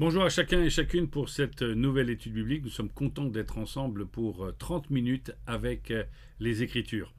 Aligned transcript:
Bonjour 0.00 0.22
à 0.24 0.30
chacun 0.30 0.62
et 0.62 0.70
chacune 0.70 1.10
pour 1.10 1.28
cette 1.28 1.60
nouvelle 1.60 2.08
étude 2.08 2.32
biblique. 2.32 2.64
Nous 2.64 2.70
sommes 2.70 2.88
contents 2.88 3.26
d'être 3.26 3.58
ensemble 3.58 4.06
pour 4.06 4.50
30 4.58 4.88
minutes 4.88 5.34
avec 5.46 5.92
les 6.38 6.62
Écritures. 6.62 7.12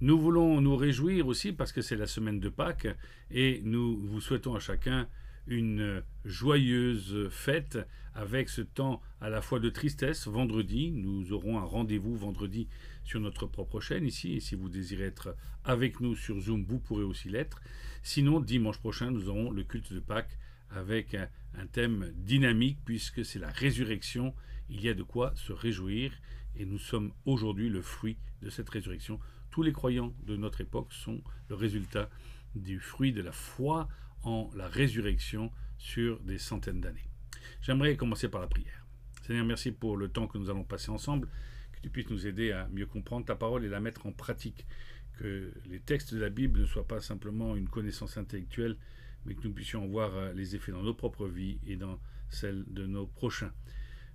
Nous 0.00 0.18
voulons 0.18 0.62
nous 0.62 0.74
réjouir 0.74 1.26
aussi 1.26 1.52
parce 1.52 1.72
que 1.72 1.82
c'est 1.82 1.94
la 1.94 2.06
semaine 2.06 2.40
de 2.40 2.48
Pâques 2.48 2.88
et 3.30 3.60
nous 3.64 3.98
vous 3.98 4.22
souhaitons 4.22 4.54
à 4.54 4.60
chacun 4.60 5.08
une 5.46 6.02
joyeuse 6.24 7.28
fête 7.28 7.78
avec 8.14 8.48
ce 8.48 8.62
temps 8.62 9.02
à 9.20 9.28
la 9.28 9.42
fois 9.42 9.60
de 9.60 9.68
tristesse. 9.68 10.26
Vendredi, 10.26 10.90
nous 10.90 11.34
aurons 11.34 11.58
un 11.58 11.64
rendez-vous 11.64 12.16
vendredi 12.16 12.66
sur 13.04 13.20
notre 13.20 13.44
propre 13.44 13.78
chaîne 13.80 14.06
ici 14.06 14.36
et 14.36 14.40
si 14.40 14.54
vous 14.54 14.70
désirez 14.70 15.04
être 15.04 15.36
avec 15.64 16.00
nous 16.00 16.16
sur 16.16 16.40
Zoom, 16.40 16.64
vous 16.64 16.78
pourrez 16.78 17.04
aussi 17.04 17.28
l'être. 17.28 17.60
Sinon, 18.02 18.40
dimanche 18.40 18.78
prochain, 18.78 19.10
nous 19.10 19.28
aurons 19.28 19.50
le 19.50 19.64
culte 19.64 19.92
de 19.92 20.00
Pâques 20.00 20.38
avec 20.74 21.14
un, 21.14 21.28
thème 21.72 22.12
dynamique 22.16 22.78
puisque 22.84 23.24
c'est 23.24 23.38
la 23.38 23.50
résurrection. 23.50 24.34
Il 24.68 24.80
y 24.80 24.88
a 24.88 24.94
de 24.94 25.02
quoi 25.02 25.32
se 25.36 25.52
réjouir 25.52 26.12
et 26.56 26.64
nous 26.64 26.78
sommes 26.78 27.12
aujourd'hui 27.24 27.68
le 27.68 27.82
fruit 27.82 28.16
de 28.40 28.50
cette 28.50 28.68
résurrection. 28.68 29.20
Tous 29.50 29.62
les 29.62 29.72
croyants 29.72 30.14
de 30.24 30.36
notre 30.36 30.60
époque 30.60 30.92
sont 30.92 31.22
le 31.48 31.54
résultat 31.54 32.08
du 32.54 32.80
fruit 32.80 33.12
de 33.12 33.22
la 33.22 33.32
foi 33.32 33.88
en 34.22 34.50
la 34.54 34.68
résurrection 34.68 35.50
sur 35.78 36.20
des 36.20 36.38
centaines 36.38 36.80
d'années. 36.80 37.08
J'aimerais 37.60 37.96
commencer 37.96 38.28
par 38.28 38.40
la 38.40 38.46
prière. 38.46 38.86
Seigneur, 39.22 39.44
merci 39.44 39.72
pour 39.72 39.96
le 39.96 40.08
temps 40.08 40.26
que 40.26 40.38
nous 40.38 40.50
allons 40.50 40.64
passer 40.64 40.90
ensemble, 40.90 41.28
que 41.72 41.80
tu 41.80 41.90
puisses 41.90 42.10
nous 42.10 42.26
aider 42.26 42.52
à 42.52 42.68
mieux 42.68 42.86
comprendre 42.86 43.26
ta 43.26 43.36
parole 43.36 43.64
et 43.64 43.68
la 43.68 43.80
mettre 43.80 44.06
en 44.06 44.12
pratique, 44.12 44.66
que 45.18 45.52
les 45.66 45.80
textes 45.80 46.14
de 46.14 46.20
la 46.20 46.30
Bible 46.30 46.60
ne 46.60 46.66
soient 46.66 46.86
pas 46.86 47.00
simplement 47.00 47.56
une 47.56 47.68
connaissance 47.68 48.16
intellectuelle, 48.16 48.76
mais 49.24 49.34
que 49.34 49.46
nous 49.46 49.52
puissions 49.52 49.84
en 49.84 49.86
voir 49.86 50.14
euh, 50.14 50.32
les 50.32 50.56
effets 50.56 50.72
dans 50.72 50.82
nos 50.82 50.94
propres 50.94 51.28
vies 51.28 51.58
et 51.66 51.76
dans 51.76 51.98
celles 52.28 52.64
de 52.68 52.86
nos 52.86 53.06
prochains. 53.06 53.52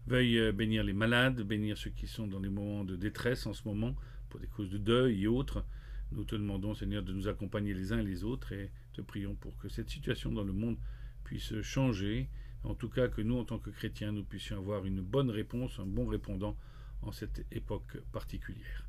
Veuille 0.07 0.39
euh, 0.39 0.51
bénir 0.51 0.83
les 0.83 0.93
malades, 0.93 1.41
bénir 1.41 1.77
ceux 1.77 1.89
qui 1.89 2.07
sont 2.07 2.27
dans 2.27 2.39
des 2.39 2.49
moments 2.49 2.83
de 2.83 2.95
détresse 2.95 3.45
en 3.45 3.53
ce 3.53 3.67
moment, 3.67 3.95
pour 4.29 4.39
des 4.39 4.47
causes 4.47 4.69
de 4.69 4.77
deuil 4.77 5.23
et 5.23 5.27
autres. 5.27 5.65
Nous 6.11 6.23
te 6.23 6.35
demandons, 6.35 6.73
Seigneur, 6.73 7.03
de 7.03 7.13
nous 7.13 7.27
accompagner 7.27 7.73
les 7.73 7.91
uns 7.91 7.99
et 7.99 8.05
les 8.05 8.23
autres 8.23 8.53
et 8.53 8.71
te 8.93 9.01
prions 9.01 9.35
pour 9.35 9.57
que 9.57 9.69
cette 9.69 9.89
situation 9.89 10.31
dans 10.31 10.43
le 10.43 10.53
monde 10.53 10.77
puisse 11.23 11.61
changer. 11.61 12.29
En 12.63 12.75
tout 12.75 12.89
cas, 12.89 13.07
que 13.07 13.21
nous, 13.21 13.37
en 13.37 13.45
tant 13.45 13.59
que 13.59 13.69
chrétiens, 13.69 14.11
nous 14.11 14.23
puissions 14.23 14.57
avoir 14.57 14.85
une 14.85 15.01
bonne 15.01 15.29
réponse, 15.29 15.79
un 15.79 15.85
bon 15.85 16.07
répondant 16.07 16.57
en 17.01 17.11
cette 17.11 17.45
époque 17.51 17.97
particulière. 18.11 18.87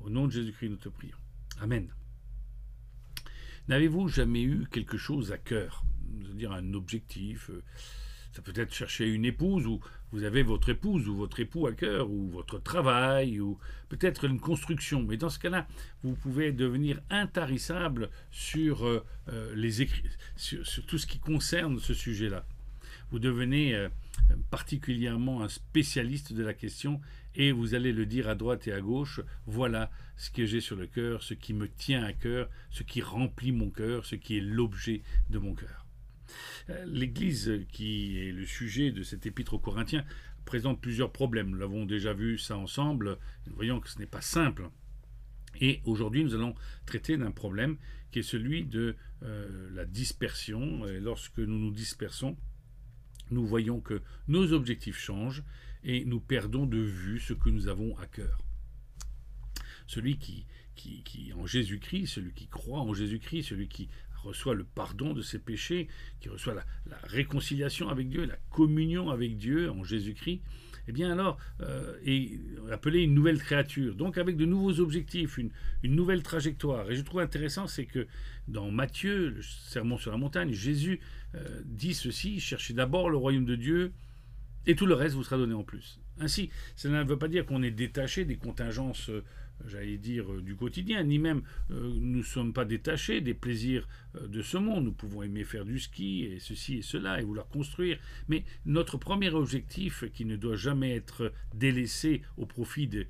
Au 0.00 0.08
nom 0.08 0.26
de 0.26 0.32
Jésus-Christ, 0.32 0.70
nous 0.70 0.76
te 0.76 0.88
prions. 0.88 1.18
Amen. 1.60 1.90
N'avez-vous 3.70 4.08
jamais 4.08 4.42
eu 4.42 4.66
quelque 4.68 4.98
chose 4.98 5.30
à 5.30 5.38
cœur? 5.38 5.84
C'est-à-dire 6.24 6.50
un 6.50 6.74
objectif 6.74 7.50
euh, 7.50 7.62
Ça 8.32 8.42
peut 8.42 8.52
être 8.56 8.74
chercher 8.74 9.06
une 9.06 9.24
épouse, 9.24 9.64
ou 9.68 9.78
vous 10.10 10.24
avez 10.24 10.42
votre 10.42 10.70
épouse 10.70 11.08
ou 11.08 11.14
votre 11.14 11.38
époux 11.38 11.68
à 11.68 11.72
cœur, 11.72 12.10
ou 12.10 12.28
votre 12.30 12.58
travail, 12.58 13.38
ou 13.38 13.58
peut-être 13.88 14.24
une 14.24 14.40
construction. 14.40 15.04
Mais 15.04 15.16
dans 15.16 15.28
ce 15.28 15.38
cas-là, 15.38 15.68
vous 16.02 16.14
pouvez 16.14 16.50
devenir 16.50 17.00
intarissable 17.10 18.10
sur, 18.32 18.84
euh, 18.84 19.04
euh, 19.28 19.54
les 19.54 19.86
sur, 20.34 20.66
sur, 20.66 20.84
tout 20.86 20.98
ce 20.98 21.06
qui 21.06 21.20
concerne 21.20 21.78
ce 21.78 21.94
sujet-là. 21.94 22.44
Vous 23.12 23.20
devenez 23.20 23.88
particulièrement 24.50 25.42
un 25.42 25.48
spécialiste 25.48 26.32
de 26.32 26.42
la 26.42 26.54
question 26.54 27.00
et 27.34 27.52
vous 27.52 27.74
allez 27.74 27.92
le 27.92 28.06
dire 28.06 28.28
à 28.28 28.34
droite 28.34 28.66
et 28.66 28.72
à 28.72 28.80
gauche, 28.80 29.20
voilà 29.46 29.90
ce 30.16 30.30
que 30.30 30.46
j'ai 30.46 30.60
sur 30.60 30.76
le 30.76 30.86
cœur, 30.86 31.22
ce 31.22 31.34
qui 31.34 31.54
me 31.54 31.68
tient 31.68 32.02
à 32.02 32.12
cœur, 32.12 32.48
ce 32.70 32.82
qui 32.82 33.00
remplit 33.00 33.52
mon 33.52 33.70
cœur, 33.70 34.04
ce 34.04 34.16
qui 34.16 34.38
est 34.38 34.40
l'objet 34.40 35.02
de 35.30 35.38
mon 35.38 35.54
cœur. 35.54 35.86
Euh, 36.68 36.84
L'Église, 36.86 37.64
qui 37.72 38.18
est 38.18 38.32
le 38.32 38.46
sujet 38.46 38.90
de 38.90 39.02
cet 39.02 39.26
épître 39.26 39.54
aux 39.54 39.58
Corinthiens, 39.58 40.04
présente 40.44 40.80
plusieurs 40.80 41.12
problèmes. 41.12 41.50
Nous 41.50 41.58
l'avons 41.58 41.86
déjà 41.86 42.12
vu 42.12 42.38
ça 42.38 42.56
ensemble, 42.56 43.18
nous 43.46 43.54
voyons 43.54 43.80
que 43.80 43.88
ce 43.88 43.98
n'est 43.98 44.06
pas 44.06 44.20
simple. 44.20 44.68
Et 45.60 45.80
aujourd'hui, 45.84 46.24
nous 46.24 46.34
allons 46.34 46.54
traiter 46.86 47.16
d'un 47.16 47.32
problème 47.32 47.76
qui 48.10 48.20
est 48.20 48.22
celui 48.22 48.64
de 48.64 48.96
euh, 49.22 49.70
la 49.72 49.84
dispersion. 49.84 50.86
Et 50.86 51.00
lorsque 51.00 51.38
nous 51.38 51.58
nous 51.58 51.72
dispersons, 51.72 52.36
nous 53.30 53.46
voyons 53.46 53.80
que 53.80 54.02
nos 54.28 54.52
objectifs 54.52 54.98
changent 54.98 55.44
et 55.84 56.04
nous 56.04 56.20
perdons 56.20 56.66
de 56.66 56.78
vue 56.78 57.20
ce 57.20 57.32
que 57.32 57.50
nous 57.50 57.68
avons 57.68 57.96
à 57.98 58.06
cœur. 58.06 58.42
Celui 59.86 60.18
qui, 60.18 60.46
qui, 60.74 61.02
qui 61.02 61.32
en 61.32 61.46
Jésus-Christ, 61.46 62.06
celui 62.06 62.32
qui 62.32 62.46
croit 62.46 62.80
en 62.80 62.94
Jésus-Christ, 62.94 63.44
celui 63.48 63.68
qui 63.68 63.88
reçoit 64.22 64.54
le 64.54 64.64
pardon 64.64 65.12
de 65.12 65.22
ses 65.22 65.38
péchés, 65.38 65.88
qui 66.20 66.28
reçoit 66.28 66.54
la, 66.54 66.64
réconciliation 67.04 67.88
avec 67.88 68.08
Dieu, 68.08 68.24
la 68.24 68.36
communion 68.50 69.10
avec 69.10 69.36
Dieu 69.36 69.70
en 69.70 69.84
Jésus-Christ, 69.84 70.40
eh 70.88 70.92
bien 70.92 71.12
alors 71.12 71.38
euh, 71.60 71.96
est 72.04 72.38
appelé 72.70 73.02
une 73.02 73.14
nouvelle 73.14 73.38
créature, 73.38 73.94
donc 73.94 74.18
avec 74.18 74.36
de 74.36 74.44
nouveaux 74.44 74.80
objectifs, 74.80 75.38
une, 75.38 75.50
nouvelle 75.82 76.22
trajectoire. 76.22 76.90
Et 76.90 76.96
je 76.96 77.02
trouve 77.02 77.20
intéressant, 77.20 77.66
c'est 77.66 77.86
que 77.86 78.06
dans 78.48 78.70
Matthieu, 78.70 79.30
le 79.30 79.42
sermon 79.42 79.98
sur 79.98 80.10
la 80.10 80.18
montagne, 80.18 80.52
Jésus 80.52 81.00
euh, 81.34 81.62
dit 81.64 81.94
ceci, 81.94 82.40
cherchez 82.40 82.74
d'abord 82.74 83.10
le 83.10 83.16
royaume 83.16 83.44
de 83.44 83.56
Dieu, 83.56 83.92
et 84.66 84.74
tout 84.74 84.86
le 84.86 84.94
reste 84.94 85.14
vous 85.14 85.24
sera 85.24 85.36
donné 85.36 85.54
en 85.54 85.62
plus. 85.62 86.00
Ainsi, 86.18 86.50
cela 86.76 87.02
ne 87.02 87.08
veut 87.08 87.18
pas 87.18 87.28
dire 87.28 87.46
qu'on 87.46 87.62
est 87.62 87.70
détaché 87.70 88.24
des 88.24 88.36
contingences 88.36 89.08
euh, 89.08 89.24
j'allais 89.68 89.98
dire, 89.98 90.32
euh, 90.32 90.40
du 90.40 90.56
quotidien, 90.56 91.02
ni 91.02 91.18
même 91.18 91.42
euh, 91.70 91.92
nous 92.00 92.18
ne 92.18 92.22
sommes 92.22 92.52
pas 92.52 92.64
détachés 92.64 93.20
des 93.20 93.34
plaisirs 93.34 93.88
de 94.20 94.42
ce 94.42 94.56
monde. 94.56 94.84
Nous 94.84 94.92
pouvons 94.92 95.22
aimer 95.22 95.44
faire 95.44 95.64
du 95.64 95.78
ski 95.78 96.24
et 96.24 96.38
ceci 96.38 96.78
et 96.78 96.82
cela 96.82 97.20
et 97.20 97.24
vouloir 97.24 97.48
construire. 97.48 97.98
Mais 98.28 98.44
notre 98.66 98.98
premier 98.98 99.30
objectif, 99.30 100.04
qui 100.12 100.24
ne 100.24 100.36
doit 100.36 100.56
jamais 100.56 100.94
être 100.94 101.32
délaissé 101.54 102.22
au 102.36 102.46
profit 102.46 102.86
des 102.86 103.06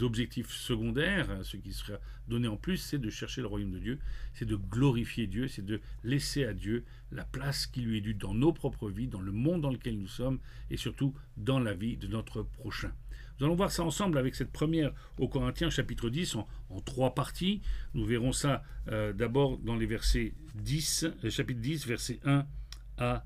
objectifs 0.00 0.50
secondaires, 0.50 1.30
hein, 1.30 1.40
ce 1.42 1.56
qui 1.56 1.72
sera 1.72 1.98
donné 2.28 2.48
en 2.48 2.56
plus, 2.56 2.78
c'est 2.78 2.98
de 2.98 3.10
chercher 3.10 3.40
le 3.40 3.46
royaume 3.46 3.72
de 3.72 3.78
Dieu, 3.78 3.98
c'est 4.32 4.44
de 4.44 4.56
glorifier 4.56 5.26
Dieu, 5.26 5.48
c'est 5.48 5.64
de 5.64 5.80
laisser 6.02 6.44
à 6.44 6.54
Dieu 6.54 6.84
la 7.12 7.24
place 7.24 7.66
qui 7.66 7.80
lui 7.80 7.98
est 7.98 8.00
due 8.00 8.14
dans 8.14 8.34
nos 8.34 8.52
propres 8.52 8.88
vies, 8.88 9.08
dans 9.08 9.20
le 9.20 9.32
monde 9.32 9.60
dans 9.60 9.70
lequel 9.70 9.98
nous 9.98 10.08
sommes 10.08 10.38
et 10.70 10.76
surtout 10.76 11.14
dans 11.36 11.58
la 11.58 11.74
vie 11.74 11.96
de 11.96 12.06
notre 12.06 12.42
prochain. 12.42 12.92
Nous 13.38 13.46
allons 13.46 13.56
voir 13.56 13.72
ça 13.72 13.82
ensemble 13.82 14.16
avec 14.16 14.36
cette 14.36 14.52
première 14.52 14.92
au 15.18 15.26
Corinthiens 15.26 15.68
chapitre 15.68 16.08
10 16.08 16.36
en, 16.36 16.46
trois 16.84 17.14
parties. 17.14 17.60
Nous 17.92 18.04
verrons 18.04 18.32
ça 18.32 18.62
euh, 18.88 19.12
d'abord 19.12 19.58
dans 19.58 19.74
les 19.74 19.86
versets 19.86 20.34
10, 20.54 21.06
euh, 21.24 21.30
chapitre 21.30 21.60
10, 21.60 21.86
versets 21.86 22.20
1 22.24 22.46
à 22.98 23.24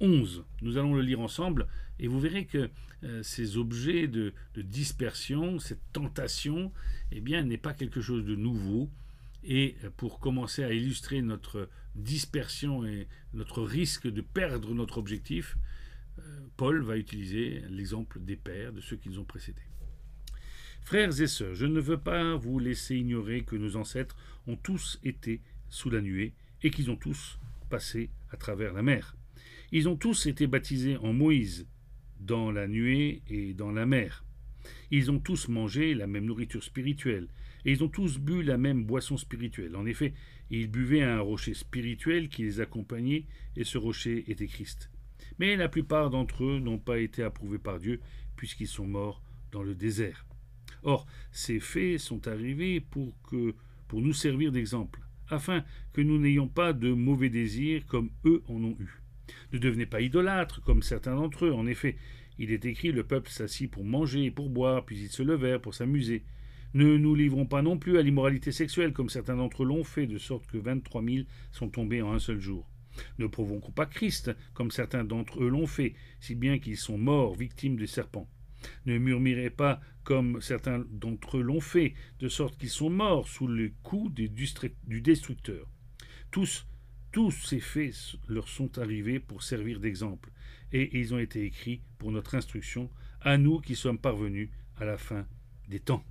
11. 0.00 0.44
Nous 0.60 0.76
allons 0.76 0.94
le 0.94 1.00
lire 1.00 1.20
ensemble 1.20 1.66
et 1.98 2.08
vous 2.08 2.20
verrez 2.20 2.44
que 2.46 2.70
euh, 3.04 3.22
ces 3.22 3.56
objets 3.56 4.06
de, 4.08 4.32
de, 4.54 4.62
dispersion, 4.62 5.58
cette 5.58 5.80
tentation, 5.92 6.72
eh 7.12 7.20
bien, 7.20 7.42
n'est 7.42 7.56
pas 7.56 7.74
quelque 7.74 8.00
chose 8.00 8.24
de 8.24 8.34
nouveau. 8.34 8.90
Et 9.44 9.76
pour 9.96 10.18
commencer 10.18 10.64
à 10.64 10.72
illustrer 10.72 11.22
notre 11.22 11.68
dispersion 11.94 12.84
et 12.84 13.06
notre 13.32 13.62
risque 13.62 14.08
de 14.08 14.20
perdre 14.20 14.74
notre 14.74 14.98
objectif, 14.98 15.56
Paul 16.56 16.82
va 16.82 16.96
utiliser 16.96 17.62
l'exemple 17.68 18.18
des 18.20 18.34
pères, 18.34 18.72
de 18.72 18.80
ceux 18.80 18.96
qui 18.96 19.08
nous 19.08 19.20
ont 19.20 19.24
précédés. 19.24 19.62
Frères 20.86 21.20
et 21.20 21.26
sœurs, 21.26 21.54
je 21.54 21.66
ne 21.66 21.80
veux 21.80 21.98
pas 21.98 22.36
vous 22.36 22.58
laisser 22.58 22.96
ignorer 22.96 23.42
que 23.42 23.56
nos 23.56 23.76
ancêtres 23.76 24.16
ont 24.46 24.56
tous 24.56 25.00
été 25.02 25.40
sous 25.68 25.90
la 25.90 26.00
nuée 26.00 26.32
et 26.62 26.70
qu'ils 26.70 26.90
ont 26.90 26.96
tous 26.96 27.38
passé 27.68 28.08
à 28.30 28.36
travers 28.36 28.72
la 28.72 28.82
mer. 28.82 29.16
Ils 29.72 29.88
ont 29.88 29.96
tous 29.96 30.26
été 30.26 30.46
baptisés 30.46 30.96
en 30.98 31.12
Moïse, 31.12 31.66
dans 32.26 32.50
la 32.50 32.66
nuée 32.66 33.22
et 33.28 33.54
dans 33.54 33.70
la 33.70 33.86
mer. 33.86 34.24
Ils 34.90 35.10
ont 35.10 35.20
tous 35.20 35.48
mangé 35.48 35.94
la 35.94 36.06
même 36.06 36.26
nourriture 36.26 36.62
spirituelle, 36.62 37.28
et 37.64 37.72
ils 37.72 37.82
ont 37.82 37.88
tous 37.88 38.18
bu 38.18 38.42
la 38.42 38.58
même 38.58 38.84
boisson 38.84 39.16
spirituelle. 39.16 39.76
En 39.76 39.86
effet, 39.86 40.12
ils 40.50 40.70
buvaient 40.70 41.02
un 41.02 41.20
rocher 41.20 41.54
spirituel 41.54 42.28
qui 42.28 42.42
les 42.42 42.60
accompagnait, 42.60 43.24
et 43.56 43.64
ce 43.64 43.78
rocher 43.78 44.24
était 44.30 44.46
Christ. 44.46 44.90
Mais 45.38 45.56
la 45.56 45.68
plupart 45.68 46.10
d'entre 46.10 46.44
eux 46.44 46.58
n'ont 46.58 46.78
pas 46.78 46.98
été 46.98 47.22
approuvés 47.22 47.58
par 47.58 47.78
Dieu, 47.78 48.00
puisqu'ils 48.36 48.68
sont 48.68 48.86
morts 48.86 49.22
dans 49.52 49.62
le 49.62 49.74
désert. 49.74 50.26
Or, 50.82 51.06
ces 51.32 51.60
faits 51.60 51.98
sont 51.98 52.28
arrivés 52.28 52.80
pour, 52.80 53.14
que, 53.22 53.54
pour 53.88 54.00
nous 54.00 54.12
servir 54.12 54.52
d'exemple, 54.52 55.00
afin 55.28 55.64
que 55.92 56.00
nous 56.00 56.18
n'ayons 56.18 56.48
pas 56.48 56.72
de 56.72 56.92
mauvais 56.92 57.30
désirs 57.30 57.86
comme 57.86 58.10
eux 58.24 58.42
en 58.46 58.62
ont 58.62 58.76
eu. 58.78 59.02
Ne 59.52 59.58
devenez 59.58 59.86
pas 59.86 60.00
idolâtres 60.00 60.62
comme 60.62 60.82
certains 60.82 61.16
d'entre 61.16 61.46
eux. 61.46 61.52
En 61.52 61.66
effet, 61.66 61.96
il 62.38 62.52
est 62.52 62.64
écrit 62.64 62.92
le 62.92 63.04
peuple 63.04 63.30
s'assit 63.30 63.70
pour 63.70 63.84
manger 63.84 64.24
et 64.24 64.30
pour 64.30 64.50
boire, 64.50 64.84
puis 64.84 64.98
ils 64.98 65.08
se 65.08 65.22
levèrent 65.22 65.60
pour 65.60 65.74
s'amuser. 65.74 66.24
Ne 66.74 66.98
nous 66.98 67.14
livrons 67.14 67.46
pas 67.46 67.62
non 67.62 67.78
plus 67.78 67.96
à 67.96 68.02
l'immoralité 68.02 68.52
sexuelle 68.52 68.92
comme 68.92 69.08
certains 69.08 69.36
d'entre 69.36 69.62
eux 69.62 69.66
l'ont 69.66 69.84
fait, 69.84 70.06
de 70.06 70.18
sorte 70.18 70.46
que 70.46 70.58
vingt-trois 70.58 71.00
mille 71.00 71.26
sont 71.50 71.68
tombés 71.68 72.02
en 72.02 72.12
un 72.12 72.18
seul 72.18 72.38
jour. 72.38 72.68
Ne 73.18 73.26
provoquons 73.26 73.72
pas 73.72 73.86
Christ, 73.86 74.30
comme 74.54 74.70
certains 74.70 75.04
d'entre 75.04 75.42
eux 75.42 75.48
l'ont 75.48 75.66
fait, 75.66 75.94
si 76.20 76.34
bien 76.34 76.58
qu'ils 76.58 76.76
sont 76.76 76.98
morts 76.98 77.34
victimes 77.34 77.76
des 77.76 77.86
serpents. 77.86 78.28
Ne 78.84 78.98
murmurez 78.98 79.50
pas 79.50 79.80
comme 80.02 80.40
certains 80.40 80.84
d'entre 80.90 81.38
eux 81.38 81.42
l'ont 81.42 81.60
fait, 81.60 81.94
de 82.20 82.28
sorte 82.28 82.58
qu'ils 82.58 82.70
sont 82.70 82.90
morts 82.90 83.28
sous 83.28 83.46
le 83.46 83.72
coup 83.82 84.10
du 84.10 84.28
destructeur. 85.00 85.68
Tous, 86.30 86.66
tous 87.16 87.30
ces 87.30 87.60
faits 87.60 88.18
leur 88.28 88.46
sont 88.46 88.76
arrivés 88.76 89.20
pour 89.20 89.42
servir 89.42 89.80
d'exemple, 89.80 90.30
et 90.70 90.98
ils 90.98 91.14
ont 91.14 91.18
été 91.18 91.44
écrits 91.44 91.80
pour 91.96 92.12
notre 92.12 92.34
instruction, 92.34 92.90
à 93.22 93.38
nous 93.38 93.58
qui 93.58 93.74
sommes 93.74 93.96
parvenus 93.96 94.50
à 94.76 94.84
la 94.84 94.98
fin 94.98 95.24
des 95.66 95.80
temps. 95.80 96.04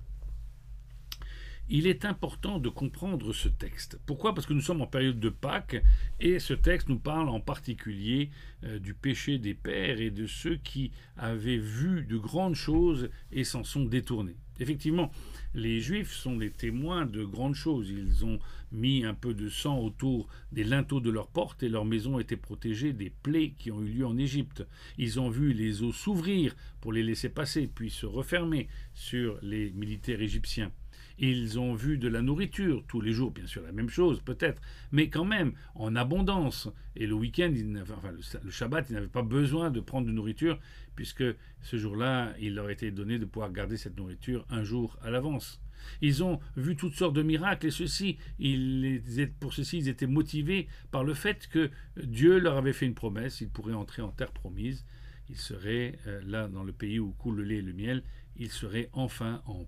Il 1.68 1.86
est 1.86 2.04
important 2.04 2.58
de 2.58 2.68
comprendre 2.68 3.32
ce 3.32 3.48
texte. 3.48 4.00
Pourquoi? 4.04 4.34
Parce 4.34 4.48
que 4.48 4.52
nous 4.52 4.60
sommes 4.60 4.82
en 4.82 4.88
période 4.88 5.20
de 5.20 5.28
Pâques 5.28 5.80
et 6.18 6.40
ce 6.40 6.54
texte 6.54 6.88
nous 6.88 6.98
parle 6.98 7.28
en 7.28 7.40
particulier 7.40 8.30
euh, 8.64 8.80
du 8.80 8.92
péché 8.92 9.38
des 9.38 9.54
pères 9.54 10.00
et 10.00 10.10
de 10.10 10.26
ceux 10.26 10.56
qui 10.56 10.90
avaient 11.16 11.56
vu 11.56 12.04
de 12.04 12.16
grandes 12.16 12.56
choses 12.56 13.10
et 13.30 13.44
s'en 13.44 13.62
sont 13.62 13.84
détournés. 13.84 14.36
Effectivement, 14.58 15.12
les 15.54 15.80
Juifs 15.80 16.12
sont 16.12 16.36
des 16.36 16.50
témoins 16.50 17.04
de 17.04 17.24
grandes 17.24 17.54
choses. 17.54 17.90
Ils 17.90 18.24
ont 18.24 18.38
mis 18.72 19.04
un 19.04 19.14
peu 19.14 19.34
de 19.34 19.48
sang 19.48 19.78
autour 19.78 20.28
des 20.52 20.64
linteaux 20.64 21.00
de 21.00 21.10
leurs 21.10 21.28
portes 21.28 21.62
et 21.62 21.68
leurs 21.68 21.84
maisons 21.84 22.18
étaient 22.18 22.36
protégées 22.36 22.92
des 22.92 23.10
plaies 23.10 23.54
qui 23.58 23.70
ont 23.70 23.82
eu 23.82 23.88
lieu 23.88 24.06
en 24.06 24.18
Égypte. 24.18 24.66
Ils 24.98 25.20
ont 25.20 25.30
vu 25.30 25.52
les 25.52 25.82
eaux 25.82 25.92
s'ouvrir 25.92 26.54
pour 26.80 26.92
les 26.92 27.02
laisser 27.02 27.28
passer, 27.28 27.66
puis 27.66 27.90
se 27.90 28.06
refermer 28.06 28.68
sur 28.94 29.38
les 29.42 29.70
militaires 29.70 30.20
égyptiens. 30.20 30.72
Ils 31.18 31.58
ont 31.58 31.74
vu 31.74 31.96
de 31.96 32.08
la 32.08 32.20
nourriture, 32.20 32.84
tous 32.86 33.00
les 33.00 33.12
jours 33.12 33.30
bien 33.30 33.46
sûr 33.46 33.62
la 33.62 33.72
même 33.72 33.88
chose 33.88 34.20
peut-être, 34.20 34.60
mais 34.92 35.08
quand 35.08 35.24
même 35.24 35.52
en 35.74 35.96
abondance. 35.96 36.68
Et 36.94 37.06
le 37.06 37.14
week-end, 37.14 37.52
enfin, 37.80 38.12
le 38.42 38.50
Shabbat, 38.50 38.90
ils 38.90 38.94
n'avaient 38.94 39.06
pas 39.06 39.22
besoin 39.22 39.70
de 39.70 39.80
prendre 39.80 40.06
de 40.06 40.12
nourriture, 40.12 40.58
puisque 40.94 41.24
ce 41.62 41.76
jour-là, 41.76 42.34
il 42.38 42.54
leur 42.54 42.68
était 42.68 42.90
donné 42.90 43.18
de 43.18 43.24
pouvoir 43.24 43.50
garder 43.50 43.78
cette 43.78 43.96
nourriture 43.96 44.44
un 44.50 44.62
jour 44.62 44.98
à 45.02 45.10
l'avance. 45.10 45.60
Ils 46.00 46.22
ont 46.22 46.40
vu 46.56 46.76
toutes 46.76 46.94
sortes 46.94 47.14
de 47.14 47.22
miracles 47.22 47.66
et 47.66 47.70
ceci, 47.70 48.18
pour 49.40 49.52
ceci, 49.52 49.78
ils 49.78 49.88
étaient 49.88 50.06
motivés 50.06 50.68
par 50.90 51.04
le 51.04 51.14
fait 51.14 51.48
que 51.48 51.70
Dieu 52.02 52.38
leur 52.38 52.56
avait 52.56 52.72
fait 52.72 52.86
une 52.86 52.94
promesse, 52.94 53.40
ils 53.40 53.48
pourraient 53.48 53.74
entrer 53.74 54.02
en 54.02 54.10
terre 54.10 54.32
promise, 54.32 54.84
ils 55.28 55.38
seraient 55.38 55.98
euh, 56.06 56.20
là 56.24 56.48
dans 56.48 56.62
le 56.62 56.72
pays 56.72 57.00
où 57.00 57.12
coule 57.12 57.36
le 57.36 57.44
lait 57.44 57.56
et 57.56 57.62
le 57.62 57.72
miel, 57.72 58.02
ils 58.36 58.50
seraient 58.50 58.90
enfin 58.92 59.42
en 59.46 59.66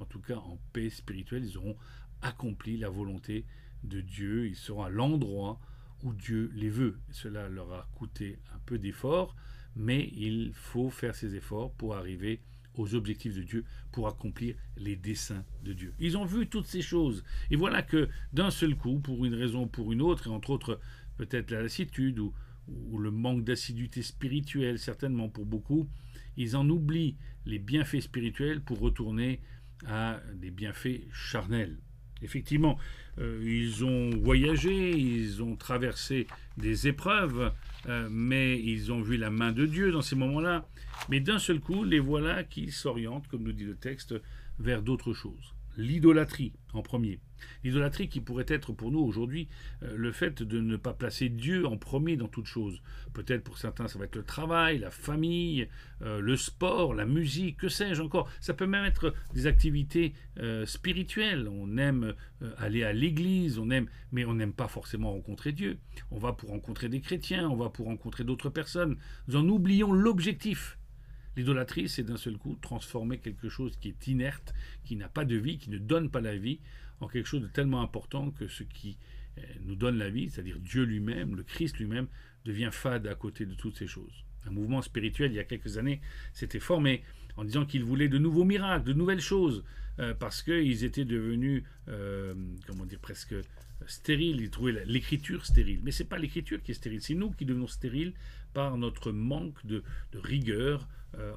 en 0.00 0.04
tout 0.06 0.20
cas 0.20 0.36
en 0.36 0.58
paix 0.72 0.90
spirituelle, 0.90 1.44
ils 1.44 1.56
auront 1.58 1.76
accompli 2.22 2.76
la 2.76 2.88
volonté 2.88 3.44
de 3.84 4.00
Dieu, 4.00 4.46
ils 4.48 4.56
seront 4.56 4.82
à 4.82 4.90
l'endroit 4.90 5.60
où 6.02 6.12
Dieu 6.12 6.50
les 6.54 6.70
veut. 6.70 6.98
Cela 7.10 7.48
leur 7.48 7.72
a 7.72 7.88
coûté 7.94 8.38
un 8.52 8.58
peu 8.66 8.78
d'efforts, 8.78 9.36
mais 9.76 10.10
il 10.12 10.52
faut 10.54 10.90
faire 10.90 11.14
ces 11.14 11.36
efforts 11.36 11.72
pour 11.74 11.94
arriver 11.94 12.40
aux 12.76 12.94
objectifs 12.94 13.34
de 13.34 13.42
Dieu, 13.42 13.64
pour 13.92 14.08
accomplir 14.08 14.56
les 14.76 14.96
desseins 14.96 15.44
de 15.62 15.72
Dieu. 15.72 15.94
Ils 15.98 16.16
ont 16.16 16.24
vu 16.24 16.48
toutes 16.48 16.66
ces 16.66 16.82
choses. 16.82 17.24
Et 17.50 17.56
voilà 17.56 17.82
que 17.82 18.08
d'un 18.32 18.50
seul 18.50 18.76
coup, 18.76 18.98
pour 18.98 19.24
une 19.24 19.34
raison 19.34 19.62
ou 19.62 19.66
pour 19.66 19.92
une 19.92 20.02
autre, 20.02 20.26
et 20.26 20.30
entre 20.30 20.50
autres 20.50 20.80
peut-être 21.16 21.50
la 21.50 21.62
lassitude 21.62 22.18
ou, 22.18 22.32
ou 22.68 22.98
le 22.98 23.10
manque 23.10 23.44
d'assiduité 23.44 24.02
spirituelle, 24.02 24.78
certainement 24.78 25.28
pour 25.28 25.46
beaucoup, 25.46 25.88
ils 26.36 26.56
en 26.56 26.68
oublient 26.68 27.16
les 27.46 27.58
bienfaits 27.58 28.00
spirituels 28.00 28.60
pour 28.60 28.80
retourner 28.80 29.40
à 29.86 30.20
des 30.34 30.50
bienfaits 30.50 31.02
charnels. 31.12 31.78
Effectivement, 32.24 32.78
euh, 33.18 33.40
ils 33.44 33.84
ont 33.84 34.10
voyagé, 34.10 34.90
ils 34.90 35.42
ont 35.42 35.56
traversé 35.56 36.26
des 36.56 36.88
épreuves, 36.88 37.52
euh, 37.86 38.08
mais 38.10 38.58
ils 38.58 38.92
ont 38.92 39.02
vu 39.02 39.16
la 39.16 39.30
main 39.30 39.52
de 39.52 39.66
Dieu 39.66 39.92
dans 39.92 40.02
ces 40.02 40.16
moments-là. 40.16 40.66
Mais 41.08 41.20
d'un 41.20 41.38
seul 41.38 41.60
coup, 41.60 41.84
les 41.84 42.00
voilà 42.00 42.42
qui 42.42 42.70
s'orientent, 42.72 43.28
comme 43.28 43.42
nous 43.42 43.52
dit 43.52 43.64
le 43.64 43.76
texte, 43.76 44.14
vers 44.58 44.82
d'autres 44.82 45.12
choses 45.12 45.53
l'idolâtrie 45.76 46.52
en 46.72 46.82
premier. 46.82 47.20
L'idolâtrie 47.62 48.08
qui 48.08 48.20
pourrait 48.20 48.46
être 48.48 48.72
pour 48.72 48.90
nous 48.90 49.00
aujourd'hui 49.00 49.48
euh, 49.82 49.94
le 49.96 50.12
fait 50.12 50.42
de 50.42 50.60
ne 50.60 50.76
pas 50.76 50.92
placer 50.92 51.28
Dieu 51.28 51.66
en 51.66 51.76
premier 51.76 52.16
dans 52.16 52.28
toute 52.28 52.46
chose. 52.46 52.82
Peut-être 53.12 53.44
pour 53.44 53.58
certains 53.58 53.88
ça 53.88 53.98
va 53.98 54.06
être 54.06 54.16
le 54.16 54.24
travail, 54.24 54.78
la 54.78 54.90
famille, 54.90 55.68
euh, 56.02 56.20
le 56.20 56.36
sport, 56.36 56.94
la 56.94 57.06
musique, 57.06 57.58
que 57.58 57.68
sais-je 57.68 58.02
encore. 58.02 58.28
Ça 58.40 58.54
peut 58.54 58.66
même 58.66 58.84
être 58.84 59.14
des 59.34 59.46
activités 59.46 60.14
euh, 60.38 60.66
spirituelles. 60.66 61.48
On 61.48 61.76
aime 61.76 62.14
aller 62.58 62.84
à 62.84 62.92
l'église, 62.92 63.58
on 63.58 63.70
aime, 63.70 63.86
mais 64.12 64.24
on 64.24 64.34
n'aime 64.34 64.52
pas 64.52 64.68
forcément 64.68 65.12
rencontrer 65.12 65.52
Dieu. 65.52 65.78
On 66.10 66.18
va 66.18 66.32
pour 66.32 66.50
rencontrer 66.50 66.88
des 66.88 67.00
chrétiens, 67.00 67.48
on 67.48 67.56
va 67.56 67.70
pour 67.70 67.86
rencontrer 67.86 68.24
d'autres 68.24 68.50
personnes. 68.50 68.96
Nous 69.28 69.36
en 69.36 69.48
oublions 69.48 69.92
l'objectif. 69.92 70.78
L'idolâtrie, 71.36 71.88
c'est 71.88 72.02
d'un 72.02 72.16
seul 72.16 72.36
coup 72.36 72.56
transformer 72.60 73.18
quelque 73.18 73.48
chose 73.48 73.76
qui 73.80 73.88
est 73.88 74.06
inerte, 74.06 74.54
qui 74.84 74.96
n'a 74.96 75.08
pas 75.08 75.24
de 75.24 75.36
vie, 75.36 75.58
qui 75.58 75.70
ne 75.70 75.78
donne 75.78 76.10
pas 76.10 76.20
la 76.20 76.36
vie, 76.36 76.60
en 77.00 77.08
quelque 77.08 77.26
chose 77.26 77.42
de 77.42 77.48
tellement 77.48 77.82
important 77.82 78.30
que 78.30 78.46
ce 78.46 78.62
qui 78.62 78.96
euh, 79.38 79.42
nous 79.64 79.74
donne 79.74 79.98
la 79.98 80.10
vie, 80.10 80.30
c'est-à-dire 80.30 80.58
Dieu 80.60 80.84
lui-même, 80.84 81.34
le 81.34 81.42
Christ 81.42 81.78
lui-même, 81.78 82.06
devient 82.44 82.70
fade 82.72 83.06
à 83.06 83.14
côté 83.14 83.46
de 83.46 83.54
toutes 83.54 83.76
ces 83.76 83.86
choses. 83.86 84.24
Un 84.46 84.50
mouvement 84.50 84.82
spirituel, 84.82 85.32
il 85.32 85.36
y 85.36 85.40
a 85.40 85.44
quelques 85.44 85.78
années, 85.78 86.00
s'était 86.32 86.60
formé 86.60 87.02
en 87.36 87.44
disant 87.44 87.64
qu'il 87.64 87.82
voulait 87.82 88.08
de 88.08 88.18
nouveaux 88.18 88.44
miracles, 88.44 88.84
de 88.84 88.92
nouvelles 88.92 89.20
choses, 89.20 89.64
euh, 89.98 90.14
parce 90.14 90.42
qu'ils 90.42 90.84
étaient 90.84 91.04
devenus, 91.04 91.64
euh, 91.88 92.34
comment 92.66 92.84
dire, 92.84 92.98
presque 93.00 93.34
stériles. 93.86 94.40
Ils 94.40 94.50
trouvaient 94.50 94.84
l'écriture 94.86 95.46
stérile. 95.46 95.80
Mais 95.82 95.90
ce 95.90 96.02
n'est 96.02 96.08
pas 96.08 96.18
l'écriture 96.18 96.62
qui 96.62 96.72
est 96.72 96.74
stérile, 96.74 97.00
c'est 97.02 97.14
nous 97.14 97.30
qui 97.30 97.44
devenons 97.44 97.66
stériles 97.66 98.12
par 98.52 98.76
notre 98.76 99.12
manque 99.12 99.64
de, 99.66 99.82
rigueur 100.14 100.88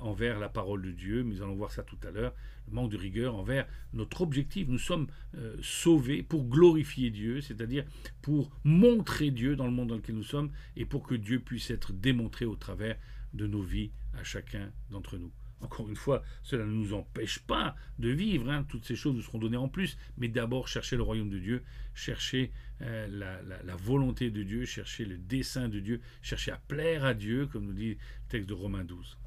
envers 0.01 0.39
la 0.39 0.49
parole 0.49 0.81
de 0.81 0.91
Dieu. 0.91 1.23
Mais 1.23 1.35
nous 1.35 1.41
allons 1.41 1.55
voir 1.55 1.71
ça 1.71 1.83
tout 1.83 1.97
à 2.07 2.11
l'heure. 2.11 2.33
Le 2.67 2.73
manque 2.73 2.91
de 2.91 2.97
rigueur 2.97 3.35
envers 3.35 3.67
notre 3.93 4.21
objectif. 4.21 4.67
Nous 4.67 4.79
sommes 4.79 5.07
sauvés 5.61 6.23
pour 6.23 6.45
glorifier 6.45 7.09
Dieu, 7.09 7.41
c'est-à-dire 7.41 7.85
pour 8.21 8.51
montrer 8.63 9.31
Dieu 9.31 9.55
dans 9.55 9.65
le 9.65 9.71
monde 9.71 9.89
dans 9.89 9.95
lequel 9.95 10.15
nous 10.15 10.23
sommes 10.23 10.51
et 10.75 10.85
pour 10.85 11.05
que 11.05 11.15
Dieu 11.15 11.39
puisse 11.39 11.69
être 11.71 11.93
démontré 11.93 12.45
au 12.45 12.55
travers 12.55 12.97
de 13.33 13.47
nos 13.47 13.61
vies 13.61 13.91
à 14.17 14.23
chacun 14.23 14.71
d'entre 14.89 15.17
nous. 15.17 15.31
Encore 15.59 15.89
une 15.89 15.95
fois, 15.95 16.23
cela 16.43 16.65
ne 16.65 16.71
nous 16.71 16.93
empêche 16.93 17.39
pas 17.39 17.75
de 17.97 18.09
vivre, 18.09 18.49
hein. 18.49 18.63
toutes 18.69 18.85
ces 18.85 18.95
choses 18.95 19.15
nous 19.15 19.23
seront 19.23 19.39
données 19.39 19.57
en 19.57 19.69
plus, 19.69 19.97
mais 20.17 20.27
d'abord 20.27 20.67
chercher 20.67 20.97
le 20.97 21.01
royaume 21.01 21.31
de 21.31 21.39
Dieu, 21.39 21.63
chercher 21.95 22.51
euh, 22.81 23.07
la, 23.07 23.75
volonté 23.75 24.29
de 24.29 24.43
Dieu, 24.43 24.65
chercher 24.65 25.05
le 25.05 25.17
dessein 25.17 25.67
de 25.67 25.79
Dieu, 25.79 25.99
chercher 26.21 26.51
à 26.51 26.57
plaire 26.57 27.05
à 27.05 27.15
Dieu, 27.15 27.47
comme 27.47 27.65
nous 27.65 27.73
dit 27.73 27.89
le 27.89 27.97
texte 28.29 28.49
de 28.49 28.53
Romains 28.53 28.83
12. 28.83 29.17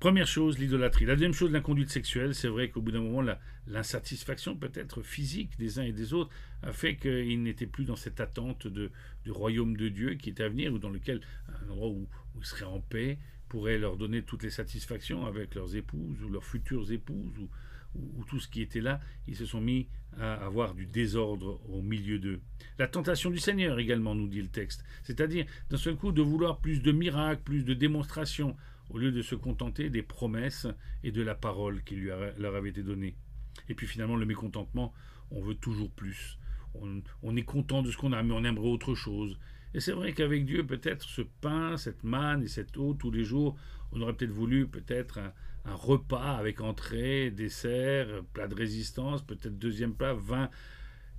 Première 0.00 0.26
chose, 0.26 0.58
l'idolâtrie. 0.58 1.04
La 1.04 1.12
deuxième 1.12 1.34
chose, 1.34 1.52
la 1.52 1.60
conduite 1.60 1.90
sexuelle. 1.90 2.34
C'est 2.34 2.48
vrai 2.48 2.70
qu'au 2.70 2.80
bout 2.80 2.90
d'un 2.90 3.02
moment, 3.02 3.22
l'insatisfaction 3.66 4.56
peut-être 4.56 5.02
physique 5.02 5.58
des 5.58 5.78
uns 5.78 5.82
et 5.82 5.92
des 5.92 6.14
autres 6.14 6.30
a 6.62 6.72
fait 6.72 6.96
qu'ils 6.96 7.42
n'étaient 7.42 7.66
plus 7.66 7.84
dans 7.84 7.96
cette 7.96 8.18
attente 8.18 8.66
de, 8.66 8.90
du 9.24 9.30
royaume 9.30 9.76
de 9.76 9.90
Dieu 9.90 10.14
qui 10.14 10.30
est 10.30 10.40
à 10.40 10.48
venir, 10.48 10.72
ou 10.72 10.78
dans 10.78 10.88
lequel, 10.88 11.20
un 11.50 11.70
endroit 11.70 11.90
où, 11.90 12.08
ils 12.38 12.46
seraient 12.46 12.64
en 12.64 12.80
paix, 12.80 13.18
pourraient 13.50 13.76
leur 13.76 13.98
donner 13.98 14.22
toutes 14.22 14.42
les 14.42 14.50
satisfactions 14.50 15.26
avec 15.26 15.54
leurs 15.54 15.76
épouses 15.76 16.22
ou 16.22 16.30
leurs 16.30 16.44
futures 16.44 16.90
épouses 16.90 17.36
ou, 17.38 18.24
tout 18.26 18.40
ce 18.40 18.48
qui 18.48 18.62
était 18.62 18.80
là, 18.80 19.00
ils 19.26 19.36
se 19.36 19.44
sont 19.44 19.60
mis 19.60 19.88
à 20.16 20.34
avoir 20.34 20.74
du 20.74 20.86
désordre 20.86 21.60
au 21.68 21.82
milieu 21.82 22.18
d'eux. 22.18 22.40
La 22.78 22.86
tentation 22.86 23.28
du 23.28 23.38
Seigneur 23.38 23.78
également, 23.78 24.14
nous 24.14 24.28
dit 24.28 24.40
le 24.40 24.48
texte, 24.48 24.82
c'est-à-dire 25.02 25.44
d'un 25.68 25.76
seul 25.76 25.96
coup 25.96 26.12
de 26.12 26.22
vouloir 26.22 26.60
plus 26.60 26.80
de 26.80 26.92
miracles, 26.92 27.42
plus 27.42 27.64
de 27.64 27.74
démonstrations, 27.74 28.56
au 28.90 28.98
lieu 28.98 29.12
de 29.12 29.22
se 29.22 29.34
contenter 29.34 29.90
des 29.90 30.02
promesses 30.02 30.66
et 31.02 31.12
de 31.12 31.22
la 31.22 31.34
parole 31.34 31.82
qui 31.82 31.96
leur 31.96 32.54
avait 32.54 32.70
été 32.70 32.82
donnée. 32.82 33.16
Et 33.68 33.74
puis 33.74 33.86
finalement 33.86 34.16
le 34.16 34.26
mécontentement, 34.26 34.92
on 35.30 35.40
veut 35.40 35.54
toujours 35.54 35.90
plus. 35.90 36.38
On, 36.74 37.36
est 37.36 37.42
content 37.42 37.82
de 37.82 37.90
ce 37.90 37.96
qu'on 37.96 38.12
a, 38.12 38.22
mais 38.22 38.32
on 38.32 38.44
aimerait 38.44 38.68
autre 38.68 38.94
chose. 38.94 39.38
Et 39.74 39.80
c'est 39.80 39.92
vrai 39.92 40.12
qu'avec 40.12 40.44
Dieu, 40.44 40.64
peut-être 40.64 41.02
ce 41.02 41.22
pain, 41.22 41.76
cette 41.76 42.04
manne 42.04 42.42
et 42.42 42.48
cette 42.48 42.76
eau 42.76 42.94
tous 42.94 43.10
les 43.10 43.24
jours, 43.24 43.56
on 43.92 44.00
aurait 44.00 44.12
peut-être 44.12 44.30
voulu 44.32 44.68
peut-être 44.68 45.18
un, 45.18 45.32
repas 45.64 46.36
avec 46.36 46.60
entrée, 46.60 47.30
dessert, 47.30 48.22
plat 48.32 48.48
de 48.48 48.54
résistance, 48.54 49.22
peut-être 49.22 49.58
deuxième 49.58 49.94
plat, 49.94 50.14
vin 50.14 50.48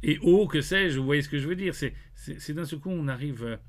et 0.04 0.18
eau, 0.22 0.48
que 0.48 0.62
sais-je, 0.62 0.98
vous 0.98 1.06
voyez 1.06 1.22
ce 1.22 1.30
que 1.30 1.38
je 1.38 1.48
veux 1.48 1.56
dire? 1.56 1.75
C'est 1.75 2.54
d'un 2.54 2.66
seul 2.66 2.80
coup, 2.80 2.90
on 2.90 3.01
on 3.01 3.04
n'arrive 3.04 3.60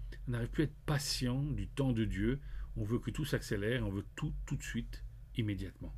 plus 0.53 0.63
à 0.63 0.65
être 0.65 0.77
patient 0.87 1.43
du 1.43 1.67
temps 1.69 1.93
de 1.93 2.05
Dieu, 2.05 2.41
on 2.77 2.85
veut 2.85 2.99
que 2.99 3.11
tout 3.11 3.25
s'accélère, 3.25 3.87
on 3.87 3.91
veut 3.91 4.07
tout 4.17 4.33
tout 4.47 4.57
de 4.57 4.63
suite, 4.63 5.05
immédiatement. 5.37 5.95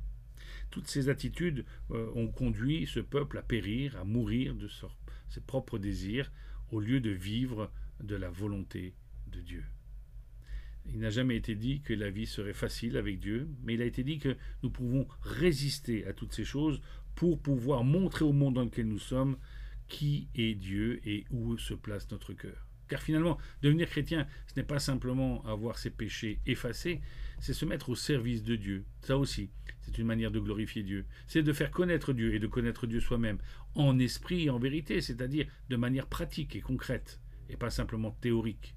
Toutes 0.71 0.87
ces 0.87 1.09
attitudes 1.09 1.65
euh, 1.91 2.11
ont 2.15 2.27
conduit 2.27 2.87
ce 2.87 2.99
peuple 2.99 3.37
à 3.37 3.41
périr, 3.41 3.95
à 3.97 4.03
mourir 4.03 4.55
de 4.55 4.67
ses 5.29 5.41
propres 5.41 5.77
désirs, 5.77 6.31
au 6.71 6.79
lieu 6.79 6.99
de 6.99 7.11
vivre 7.11 7.71
de 8.03 8.15
la 8.15 8.29
volonté 8.29 8.93
de 9.27 9.41
Dieu. 9.41 9.63
Il 10.87 10.99
n'a 10.99 11.09
jamais 11.09 11.35
été 11.35 11.55
dit 11.55 11.81
que 11.81 11.93
la 11.93 12.09
vie 12.09 12.27
serait 12.27 12.53
facile 12.53 12.97
avec 12.97 13.19
Dieu, 13.19 13.47
mais 13.63 13.73
il 13.73 13.81
a 13.81 13.85
été 13.85 14.03
dit 14.03 14.19
que 14.19 14.35
nous 14.61 14.69
pouvons 14.69 15.07
résister 15.21 16.05
à 16.05 16.13
toutes 16.13 16.33
ces 16.33 16.45
choses 16.45 16.81
pour 17.15 17.41
pouvoir 17.41 17.83
montrer 17.83 18.25
au 18.25 18.33
monde 18.33 18.55
dans 18.55 18.65
lequel 18.65 18.87
nous 18.87 18.99
sommes 18.99 19.37
qui 19.87 20.27
est 20.35 20.55
Dieu 20.55 20.99
et 21.07 21.25
où 21.31 21.57
se 21.57 21.73
place 21.73 22.09
notre 22.11 22.33
cœur. 22.33 22.64
Car 22.87 23.01
finalement, 23.01 23.37
devenir 23.61 23.89
chrétien, 23.89 24.27
ce 24.47 24.59
n'est 24.59 24.65
pas 24.65 24.79
simplement 24.79 25.43
avoir 25.45 25.77
ses 25.77 25.89
péchés 25.89 26.39
effacés, 26.45 27.01
c'est 27.39 27.53
se 27.53 27.65
mettre 27.65 27.89
au 27.89 27.95
service 27.95 28.43
de 28.43 28.55
Dieu. 28.55 28.85
Ça 29.01 29.17
aussi, 29.17 29.49
c'est 29.81 29.97
une 29.97 30.07
manière 30.07 30.31
de 30.31 30.39
glorifier 30.39 30.83
Dieu. 30.83 31.05
C'est 31.27 31.43
de 31.43 31.53
faire 31.53 31.71
connaître 31.71 32.13
Dieu 32.13 32.33
et 32.33 32.39
de 32.39 32.47
connaître 32.47 32.87
Dieu 32.87 32.99
soi-même, 32.99 33.39
en 33.75 33.99
esprit 33.99 34.45
et 34.45 34.49
en 34.49 34.59
vérité, 34.59 35.01
c'est-à-dire 35.01 35.47
de 35.69 35.75
manière 35.75 36.07
pratique 36.07 36.55
et 36.55 36.61
concrète. 36.61 37.19
et 37.47 37.57
pas 37.57 37.69
simplement 37.69 38.09
théorique. 38.09 38.75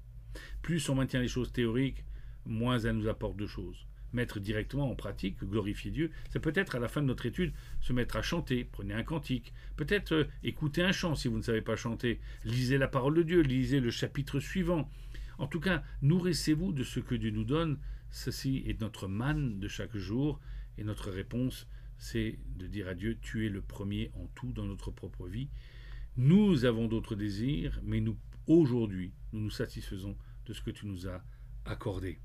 Plus 0.61 0.89
on 0.89 0.95
maintient 0.95 1.21
les 1.21 1.27
choses 1.27 1.51
théoriques, 1.51 2.05
moins 2.45 2.77
elles 2.77 2.95
nous 2.95 3.07
apportent 3.07 3.37
de 3.37 3.47
choses. 3.47 3.88
Mettre 4.13 4.39
directement 4.39 4.89
en 4.89 4.95
pratique, 4.95 5.43
glorifier 5.43 5.91
Dieu, 5.91 6.11
c'est 6.31 6.39
peut-être 6.39 6.75
à 6.75 6.79
la 6.79 6.87
fin 6.87 7.01
de 7.01 7.07
notre 7.07 7.25
étude 7.25 7.53
se 7.79 7.93
mettre 7.93 8.15
à 8.15 8.21
chanter, 8.21 8.63
prenez 8.63 8.93
un 8.93 9.03
cantique, 9.03 9.53
peut-être 9.75 10.13
euh, 10.13 10.27
écouter 10.43 10.81
un 10.81 10.91
chant 10.91 11.15
si 11.15 11.27
vous 11.27 11.37
ne 11.37 11.43
savez 11.43 11.61
pas 11.61 11.75
chanter, 11.75 12.19
lisez 12.43 12.77
la 12.77 12.87
parole 12.87 13.13
de 13.13 13.23
Dieu, 13.23 13.41
lisez 13.41 13.79
le 13.79 13.91
chapitre 13.91 14.39
suivant. 14.39 14.89
En 15.37 15.47
tout 15.47 15.59
cas, 15.59 15.83
nourrissez-vous 16.01 16.73
de 16.73 16.83
ce 16.83 16.99
que 16.99 17.15
Dieu 17.15 17.29
nous 17.29 17.43
donne, 17.43 17.77
ceci 18.09 18.63
est 18.65 18.81
notre 18.81 19.07
manne 19.07 19.59
de 19.59 19.67
chaque 19.67 19.95
jour, 19.95 20.39
et 20.77 20.83
notre 20.83 21.11
réponse, 21.11 21.67
c'est 21.97 22.39
de 22.57 22.65
dire 22.65 22.87
à 22.87 22.93
Dieu, 22.93 23.17
tu 23.21 23.45
es 23.45 23.49
le 23.49 23.61
premier 23.61 24.11
en 24.15 24.27
tout 24.33 24.51
dans 24.51 24.65
notre 24.65 24.91
propre 24.91 25.27
vie. 25.27 25.49
Nous 26.17 26.65
avons 26.65 26.87
d'autres 26.87 27.15
désirs, 27.15 27.79
mais 27.83 27.99
nous, 27.99 28.17
aujourd'hui, 28.47 29.13
nous 29.33 29.41
nous 29.41 29.49
satisfaisons 29.49 30.17
de 30.45 30.53
ce 30.53 30.61
que 30.61 30.71
tu 30.71 30.87
nous 30.87 31.07
as 31.07 31.23
accordé. 31.65 32.19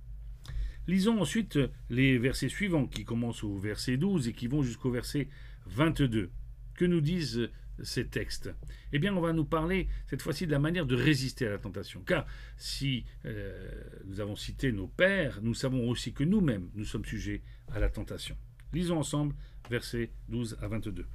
Lisons 0.87 1.21
ensuite 1.21 1.59
les 1.89 2.19
versets 2.19 2.49
suivants 2.49 2.87
qui 2.87 3.05
commencent 3.05 3.45
au 3.45 3.57
verset 3.57 3.97
12 3.97 4.29
et 4.29 4.33
qui 4.33 4.47
vont 4.47 4.63
jusqu'au 4.63 4.91
verset 4.91 5.29
22. 5.67 6.31
Que 6.75 6.85
nous 6.85 7.01
disent 7.01 7.49
ces 7.83 8.07
textes? 8.07 8.51
Eh 8.93 8.99
bien, 8.99 9.15
on 9.17 9.21
va 9.21 9.33
nous 9.33 9.45
parler 9.45 9.89
cette 10.09 10.23
fois-ci 10.23 10.47
de 10.47 10.53
la 10.53 10.59
manière 10.59 10.87
de 10.87 10.95
résister 10.95 11.47
à 11.47 11.51
la 11.51 11.59
tentation. 11.59 12.03
Car 12.07 12.27
si 12.57 13.05
euh, 13.25 13.67
nous 14.05 14.21
avons 14.21 14.37
cité 14.37 14.73
nos 14.73 14.89
pères, 14.89 15.41
nous 15.43 15.55
savons 15.55 15.89
aussi 15.89 16.13
que 16.13 16.25
nous-mêmes, 16.25 16.69
nous 16.75 16.85
sommes 16.85 17.05
sujets 17.05 17.43
à 17.73 17.79
la 17.79 17.89
tentation. 17.89 18.37
Lisons 18.73 18.99
ensemble 18.99 19.35
versets 19.71 20.11
12 20.29 20.59
à 20.61 20.69
22. 20.69 21.07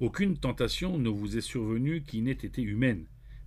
Aucune 0.00 0.38
tentation 0.38 0.98
ne 0.98 1.10
vous 1.10 1.36
est 1.36 1.42
survenue 1.42 2.02
qui 2.02 2.22
n'ait 2.22 2.32
été 2.32 2.62
humaine. 2.62 3.04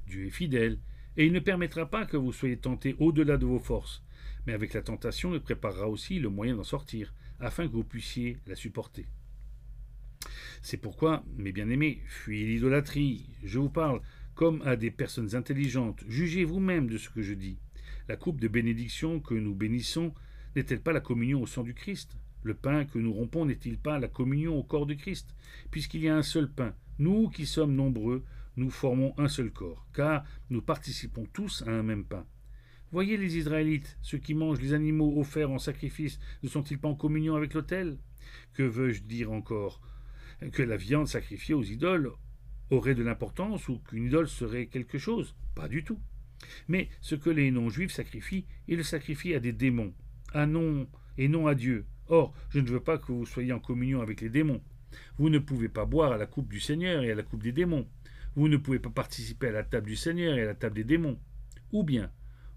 Dieu 0.08 0.28
est 0.28 0.30
fidèle, 0.30 0.78
et 1.18 1.26
il 1.26 1.34
ne 1.34 1.40
permettra 1.40 1.90
pas 1.90 2.06
que 2.06 2.18
vous 2.18 2.32
soyez 2.32 2.58
tentés 2.58 2.96
au-delà 3.00 3.38
de 3.38 3.46
vos 3.46 3.60
forces. 3.60 4.04
Mais 4.46 4.54
avec 4.54 4.74
la 4.74 4.82
tentation, 4.82 5.34
il 5.34 5.42
préparera 5.42 5.88
aussi 5.88 6.20
le 6.20 6.30
moyen 6.30 6.56
d'en 6.56 6.64
sortir, 6.64 7.14
afin 7.40 7.68
que 7.68 7.74
vous 7.74 7.84
puissiez 7.84 8.38
la 8.48 8.56
supporter. 8.56 9.06
C'est 10.62 10.78
pourquoi, 10.78 11.24
mes 11.38 11.52
bien-aimés, 11.52 12.02
fuyez 12.06 12.46
l'idolâtrie. 12.46 13.30
Je 13.44 13.60
vous 13.60 13.70
parle 13.70 14.02
comme 14.36 14.62
à 14.64 14.76
des 14.76 14.92
personnes 14.92 15.36
intelligentes. 15.36 16.04
Jugez 16.08 16.46
vous-même 16.46 16.90
de 16.90 16.98
ce 16.98 17.10
que 17.10 17.22
je 17.22 17.34
dis. 17.34 17.60
La 18.08 18.16
coupe 18.16 18.40
de 18.40 18.48
bénédiction 18.48 19.20
que 19.20 19.34
nous 19.34 19.56
bénissons 19.56 20.14
n'est-elle 20.56 20.82
pas 20.82 20.94
la 20.94 21.02
communion 21.02 21.42
au 21.42 21.48
sang 21.48 21.64
du 21.64 21.74
Christ? 21.74 22.18
Le 22.44 22.54
pain 22.54 22.86
que 22.86 23.00
nous 23.00 23.14
rompons 23.14 23.46
n'est-il 23.46 23.78
pas 23.78 24.00
la 24.00 24.08
communion 24.08 24.58
au 24.58 24.64
corps 24.64 24.86
de 24.86 24.94
Christ? 24.94 25.34
Puisqu'il 25.72 26.02
y 26.02 26.10
a 26.10 26.16
un 26.16 26.24
seul 26.24 26.52
pain, 26.52 26.76
nous 27.00 27.30
qui 27.30 27.46
sommes 27.46 27.76
nombreux, 27.76 28.24
nous 28.58 28.70
formons 28.70 29.14
un 29.18 29.30
seul 29.30 29.52
corps, 29.52 29.88
car 29.94 30.26
nous 30.50 30.62
participons 30.62 31.26
tous 31.32 31.64
à 31.66 31.72
un 31.72 31.84
même 31.84 32.04
pain. 32.04 32.26
Voyez 32.94 33.18
les 33.18 33.38
Israélites, 33.38 33.98
ceux 34.04 34.20
qui 34.20 34.36
mangent 34.36 34.62
les 34.62 34.76
animaux 34.76 35.20
offerts 35.20 35.50
en 35.50 35.58
sacrifice, 35.58 36.20
ne 36.44 36.48
sont-ils 36.48 36.78
pas 36.78 36.90
en 36.90 36.94
communion 36.94 37.36
avec 37.36 37.56
l'autel? 37.56 37.98
Que 38.54 38.62
veux-je 38.62 39.02
dire 39.02 39.32
encore? 39.32 39.82
Que 40.52 40.62
la 40.62 40.78
viande 40.78 41.08
sacrifiée 41.08 41.56
aux 41.56 41.64
idoles 41.64 42.12
aurait 42.70 42.94
de 42.94 43.02
l'importance 43.02 43.68
ou 43.68 43.80
qu'une 43.80 44.06
idole 44.06 44.28
serait 44.28 44.68
quelque 44.68 45.00
chose? 45.00 45.36
Pas 45.56 45.68
du 45.68 45.84
tout. 45.84 46.00
Mais 46.68 46.88
ce 47.02 47.16
que 47.16 47.32
les 47.32 47.50
non-juifs 47.50 47.92
sacrifient, 47.92 48.46
ils 48.68 48.78
le 48.78 48.84
sacrifient 48.84 49.34
à 49.34 49.40
des 49.40 49.54
démons, 49.54 49.96
à 50.32 50.46
non 50.46 50.88
et 51.18 51.28
non 51.28 51.48
à 51.48 51.56
Dieu. 51.56 51.88
Or, 52.10 52.36
je 52.52 52.60
ne 52.60 52.70
veux 52.70 52.84
pas 52.84 53.00
que 53.00 53.12
vous 53.12 53.26
soyez 53.26 53.54
en 53.54 53.60
communion 53.60 54.02
avec 54.02 54.22
les 54.22 54.30
démons. 54.30 54.62
Vous 55.18 55.32
ne 55.32 55.40
pouvez 55.40 55.68
pas 55.68 55.86
boire 55.86 56.12
à 56.12 56.18
la 56.18 56.28
coupe 56.28 56.48
du 56.48 56.60
Seigneur 56.60 57.04
et 57.04 57.10
à 57.10 57.16
la 57.16 57.24
coupe 57.24 57.42
des 57.42 57.54
démons. 57.54 57.88
Vous 58.36 58.50
ne 58.50 58.58
pouvez 58.58 58.78
pas 58.78 58.92
participer 58.92 59.48
à 59.48 59.52
la 59.52 59.64
table 59.64 59.88
du 59.88 59.96
Seigneur 59.96 60.38
et 60.38 60.44
à 60.44 60.46
la 60.46 60.54
table 60.54 60.76
des 60.76 60.84
démons. 60.84 61.20
Ou 61.72 61.84
bien, 61.84 62.12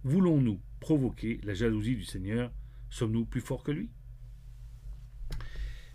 voulons-nous 0.04 0.60
provoquer 0.80 1.40
la 1.42 1.54
jalousie 1.54 1.96
du 1.96 2.04
Seigneur? 2.04 2.52
Sommes-nous 2.90 3.24
plus 3.24 3.40
forts 3.40 3.62
que 3.62 3.72
lui? 3.72 3.90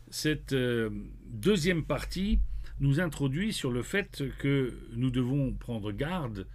Cette 0.10 0.54
euh, 0.54 0.90
deuxième 1.26 1.86
partie 1.86 2.40
nous 2.80 3.00
introduit 3.00 3.54
sur 3.54 3.72
le 3.72 3.84
fait 3.84 4.24
que 4.40 4.88
nous 4.94 5.12
devons 5.12 5.54
prendre 5.54 5.92
garde 5.92 6.48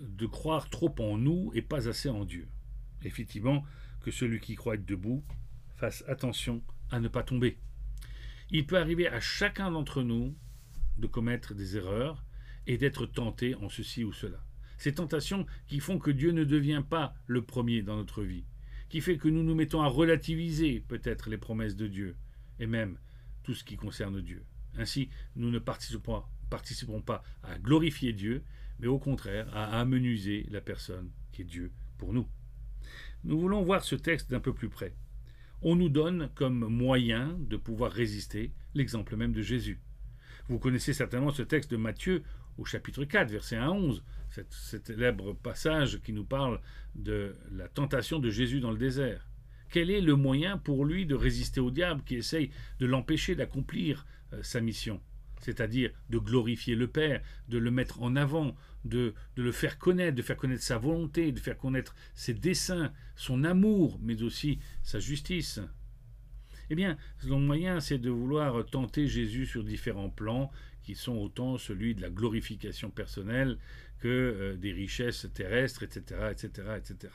de 0.00 0.26
croire 0.26 0.68
trop 0.68 0.94
en 0.98 1.16
nous 1.16 1.50
et 1.54 1.62
pas 1.62 1.88
assez 1.88 2.08
en 2.08 2.24
Dieu. 2.24 2.48
Effectivement, 3.02 3.64
que 4.00 4.10
celui 4.10 4.40
qui 4.40 4.54
croit 4.54 4.74
être 4.74 4.84
debout 4.84 5.24
fasse 5.76 6.04
attention 6.08 6.62
à 6.90 7.00
ne 7.00 7.08
pas 7.08 7.22
tomber. 7.22 7.58
Il 8.50 8.66
peut 8.66 8.78
arriver 8.78 9.08
à 9.08 9.20
chacun 9.20 9.70
d'entre 9.70 10.02
nous 10.02 10.34
de 10.98 11.06
commettre 11.06 11.54
des 11.54 11.76
erreurs, 11.76 12.24
et 12.68 12.76
d'être 12.76 13.06
tenté 13.06 13.54
en 13.56 13.68
ceci 13.68 14.04
ou 14.04 14.12
cela. 14.12 14.44
Ces 14.78 14.94
tentations 14.94 15.44
qui 15.66 15.80
font 15.80 15.98
que 15.98 16.10
Dieu 16.10 16.30
ne 16.30 16.44
devient 16.44 16.82
pas 16.88 17.14
le 17.26 17.42
premier 17.42 17.82
dans 17.82 17.96
notre 17.96 18.22
vie, 18.22 18.44
qui 18.88 19.00
fait 19.00 19.18
que 19.18 19.28
nous 19.28 19.42
nous 19.42 19.54
mettons 19.54 19.82
à 19.82 19.88
relativiser 19.88 20.80
peut-être 20.86 21.28
les 21.28 21.36
promesses 21.36 21.76
de 21.76 21.88
Dieu, 21.88 22.16
et 22.60 22.66
même 22.66 22.98
tout 23.42 23.54
ce 23.54 23.64
qui 23.64 23.76
concerne 23.76 24.20
Dieu. 24.20 24.44
Ainsi, 24.76 25.10
nous 25.34 25.50
ne 25.50 25.58
participerons 25.58 27.02
pas 27.02 27.22
à 27.42 27.58
glorifier 27.58 28.12
Dieu, 28.12 28.44
mais 28.78 28.86
au 28.86 28.98
contraire 28.98 29.48
à 29.54 29.80
amenuiser 29.80 30.46
la 30.50 30.60
personne 30.60 31.10
qui 31.32 31.42
est 31.42 31.44
Dieu 31.44 31.72
pour 31.98 32.12
nous. 32.12 32.28
Nous 33.24 33.38
voulons 33.38 33.62
voir 33.62 33.82
ce 33.82 33.96
texte 33.96 34.30
d'un 34.30 34.40
peu 34.40 34.54
plus 34.54 34.68
près. 34.68 34.94
On 35.60 35.74
nous 35.74 35.88
donne 35.88 36.30
comme 36.36 36.60
moyen 36.68 37.36
de 37.40 37.56
pouvoir 37.56 37.90
résister 37.90 38.52
l'exemple 38.74 39.16
même 39.16 39.32
de 39.32 39.42
Jésus. 39.42 39.80
Vous 40.48 40.60
connaissez 40.60 40.92
certainement 40.92 41.32
ce 41.32 41.42
texte 41.42 41.72
de 41.72 41.76
Matthieu 41.76 42.22
au 42.58 42.64
chapitre 42.64 43.04
4, 43.04 43.30
verset 43.30 43.56
1 43.56 43.62
à 43.62 43.70
11, 43.70 44.02
cet 44.30 44.52
célèbre 44.86 45.32
passage 45.32 46.00
qui 46.02 46.12
nous 46.12 46.24
parle 46.24 46.60
de 46.94 47.34
la 47.52 47.68
tentation 47.68 48.18
de 48.18 48.30
Jésus 48.30 48.60
dans 48.60 48.72
le 48.72 48.76
désert. 48.76 49.26
Quel 49.70 49.90
est 49.90 50.00
le 50.00 50.16
moyen 50.16 50.58
pour 50.58 50.84
lui 50.84 51.06
de 51.06 51.14
résister 51.14 51.60
au 51.60 51.70
diable 51.70 52.02
qui 52.04 52.16
essaye 52.16 52.50
de 52.80 52.86
l'empêcher 52.86 53.34
d'accomplir 53.34 54.06
euh, 54.32 54.42
sa 54.42 54.60
mission? 54.60 55.00
C'est-à-dire 55.40 55.92
de 56.10 56.18
glorifier 56.18 56.74
le 56.74 56.88
Père, 56.88 57.22
de 57.48 57.58
le 57.58 57.70
mettre 57.70 58.02
en 58.02 58.16
avant, 58.16 58.56
de, 58.84 59.14
de, 59.36 59.42
le 59.42 59.52
faire 59.52 59.78
connaître, 59.78 60.16
de 60.16 60.22
faire 60.22 60.36
connaître 60.36 60.62
sa 60.62 60.78
volonté, 60.78 61.30
de 61.30 61.38
faire 61.38 61.56
connaître 61.56 61.94
ses 62.14 62.34
desseins, 62.34 62.92
son 63.14 63.44
amour, 63.44 64.00
mais 64.02 64.22
aussi 64.22 64.58
sa 64.82 64.98
justice? 64.98 65.60
Eh 66.70 66.74
bien, 66.74 66.96
son 67.20 67.40
moyen, 67.40 67.80
c'est 67.80 67.98
de 67.98 68.10
vouloir 68.10 68.66
tenter 68.66 69.06
Jésus 69.06 69.46
sur 69.46 69.64
différents 69.64 70.10
plans, 70.10 70.50
qui 70.88 70.94
sont 70.94 71.18
autant 71.18 71.58
celui 71.58 71.94
de 71.94 72.00
la 72.00 72.08
glorification 72.08 72.88
personnelle 72.88 73.58
que 73.98 74.08
euh, 74.08 74.56
des 74.56 74.72
richesses 74.72 75.26
terrestres, 75.34 75.82
etc. 75.82 76.30
etc., 76.30 76.68
etc. 76.78 77.12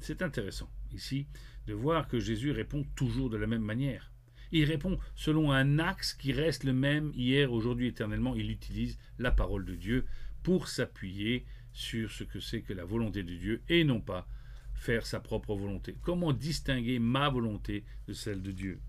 c'est 0.00 0.20
intéressant 0.20 0.70
ici 0.92 1.26
de 1.66 1.72
voir 1.72 2.08
que 2.08 2.20
Jésus 2.20 2.50
répond 2.50 2.84
toujours 2.94 3.30
de 3.30 3.38
la 3.38 3.46
même 3.46 3.62
manière. 3.62 4.12
Il 4.50 4.66
répond 4.66 4.98
selon 5.14 5.52
un 5.52 5.78
axe 5.78 6.12
qui 6.12 6.34
reste 6.34 6.64
le 6.64 6.74
même 6.74 7.12
hier, 7.14 7.50
aujourd'hui, 7.50 7.86
éternellement. 7.86 8.36
Il 8.36 8.50
utilise 8.50 8.98
la 9.18 9.30
parole 9.30 9.64
de 9.64 9.74
Dieu 9.74 10.04
pour 10.42 10.68
s'appuyer 10.68 11.46
sur 11.72 12.10
ce 12.10 12.24
que 12.24 12.40
c'est 12.40 12.60
que 12.60 12.74
la 12.74 12.84
volonté 12.84 13.22
de 13.22 13.34
Dieu 13.34 13.62
et 13.70 13.84
non 13.84 14.02
pas 14.02 14.28
faire 14.74 15.06
sa 15.06 15.18
propre 15.18 15.54
volonté. 15.54 15.96
Comment 16.02 16.34
distinguer 16.34 16.98
ma 16.98 17.30
volonté 17.30 17.86
de 18.06 18.12
celle 18.12 18.42
de 18.42 18.52
Dieu? 18.52 18.82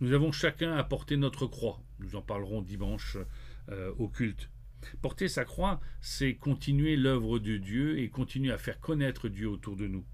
Nous 0.00 0.12
avons 0.12 0.32
chacun 0.32 0.76
à 0.76 0.84
porter 0.84 1.16
notre 1.16 1.46
croix. 1.46 1.80
Nous 2.00 2.16
en 2.16 2.22
parlerons 2.22 2.62
dimanche 2.62 3.16
euh, 3.70 3.92
au 3.98 4.08
culte. 4.08 4.50
Porter 5.02 5.28
sa 5.28 5.44
croix, 5.44 5.80
c'est 6.00 6.34
continuer 6.34 6.96
l'œuvre 6.96 7.38
de 7.38 7.56
Dieu 7.56 7.98
et 7.98 8.10
continuer 8.10 8.52
à 8.52 8.58
faire 8.58 8.78
connaître 8.80 9.28
Dieu 9.28 9.48
autour 9.48 9.76
de 9.76 9.86
nous. 9.86 10.04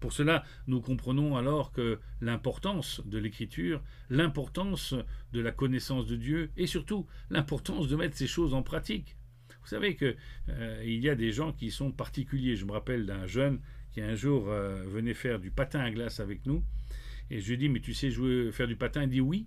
Pour 0.00 0.12
cela, 0.12 0.44
nous 0.66 0.80
comprenons 0.80 1.36
alors 1.36 1.70
que 1.70 2.00
l'importance 2.20 3.00
de 3.04 3.18
l'écriture, 3.18 3.82
l'importance 4.10 4.94
de 5.32 5.40
la 5.40 5.52
connaissance 5.52 6.06
de 6.06 6.16
Dieu 6.16 6.50
et 6.56 6.66
surtout 6.66 7.06
l'importance 7.30 7.88
de 7.88 7.96
mettre 7.96 8.16
ces 8.16 8.26
choses 8.26 8.54
en 8.54 8.62
pratique. 8.62 9.16
Vous 9.62 9.68
savez 9.68 9.94
qu'il 9.94 10.16
euh, 10.48 10.82
y 10.84 11.08
a 11.08 11.14
des 11.14 11.30
gens 11.30 11.52
qui 11.52 11.70
sont 11.70 11.92
particuliers. 11.92 12.56
Je 12.56 12.64
me 12.64 12.72
rappelle 12.72 13.06
d'un 13.06 13.26
jeune 13.26 13.60
qui 13.92 14.00
un 14.00 14.16
jour 14.16 14.48
euh, 14.48 14.82
venait 14.88 15.14
faire 15.14 15.38
du 15.38 15.52
patin 15.52 15.80
à 15.80 15.90
glace 15.90 16.18
avec 16.18 16.46
nous 16.46 16.64
et 17.30 17.40
je 17.40 17.50
lui 17.50 17.58
dis, 17.58 17.68
mais 17.68 17.80
tu 17.80 17.94
sais 17.94 18.10
jouer, 18.10 18.50
faire 18.52 18.66
du 18.66 18.76
patin? 18.76 19.04
Il 19.04 19.10
dit 19.10 19.20
oui, 19.20 19.46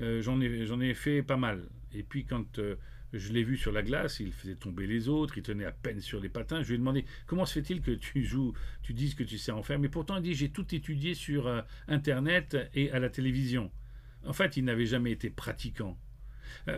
euh, 0.00 0.22
j'en 0.22 0.40
ai, 0.40 0.88
ai 0.88 0.94
fait 0.94 1.22
pas 1.22 1.36
mal. 1.36 1.68
Et 1.92 2.02
puis 2.02 2.24
quand 2.24 2.58
euh, 2.58 2.76
je 3.12 3.32
l'ai 3.32 3.42
vu 3.42 3.56
sur 3.56 3.72
la 3.72 3.82
glace, 3.82 4.20
il 4.20 4.32
faisait 4.32 4.56
tomber 4.56 4.86
les 4.86 5.08
autres, 5.08 5.38
il 5.38 5.42
tenait 5.42 5.64
à 5.64 5.72
peine 5.72 6.00
sur 6.00 6.20
les 6.20 6.28
patins. 6.28 6.62
Je 6.62 6.68
lui 6.68 6.74
ai 6.74 6.78
demandé, 6.78 7.04
comment 7.26 7.46
se 7.46 7.54
fait-il 7.54 7.80
que 7.80 7.92
tu 7.92 8.24
joues, 8.24 8.52
tu 8.82 8.92
dises 8.92 9.14
que 9.14 9.24
tu 9.24 9.38
sais 9.38 9.52
en 9.52 9.62
faire? 9.62 9.78
Mais 9.78 9.88
pourtant, 9.88 10.16
il 10.16 10.22
dit, 10.22 10.34
j'ai 10.34 10.50
tout 10.50 10.74
étudié 10.74 11.14
sur 11.14 11.46
euh, 11.46 11.62
Internet 11.88 12.56
et 12.74 12.90
à 12.90 12.98
la 12.98 13.10
télévision. 13.10 13.70
En 14.26 14.32
fait, 14.32 14.56
il 14.56 14.64
n'avait 14.64 14.86
jamais 14.86 15.12
été 15.12 15.28
pratiquant. 15.28 15.98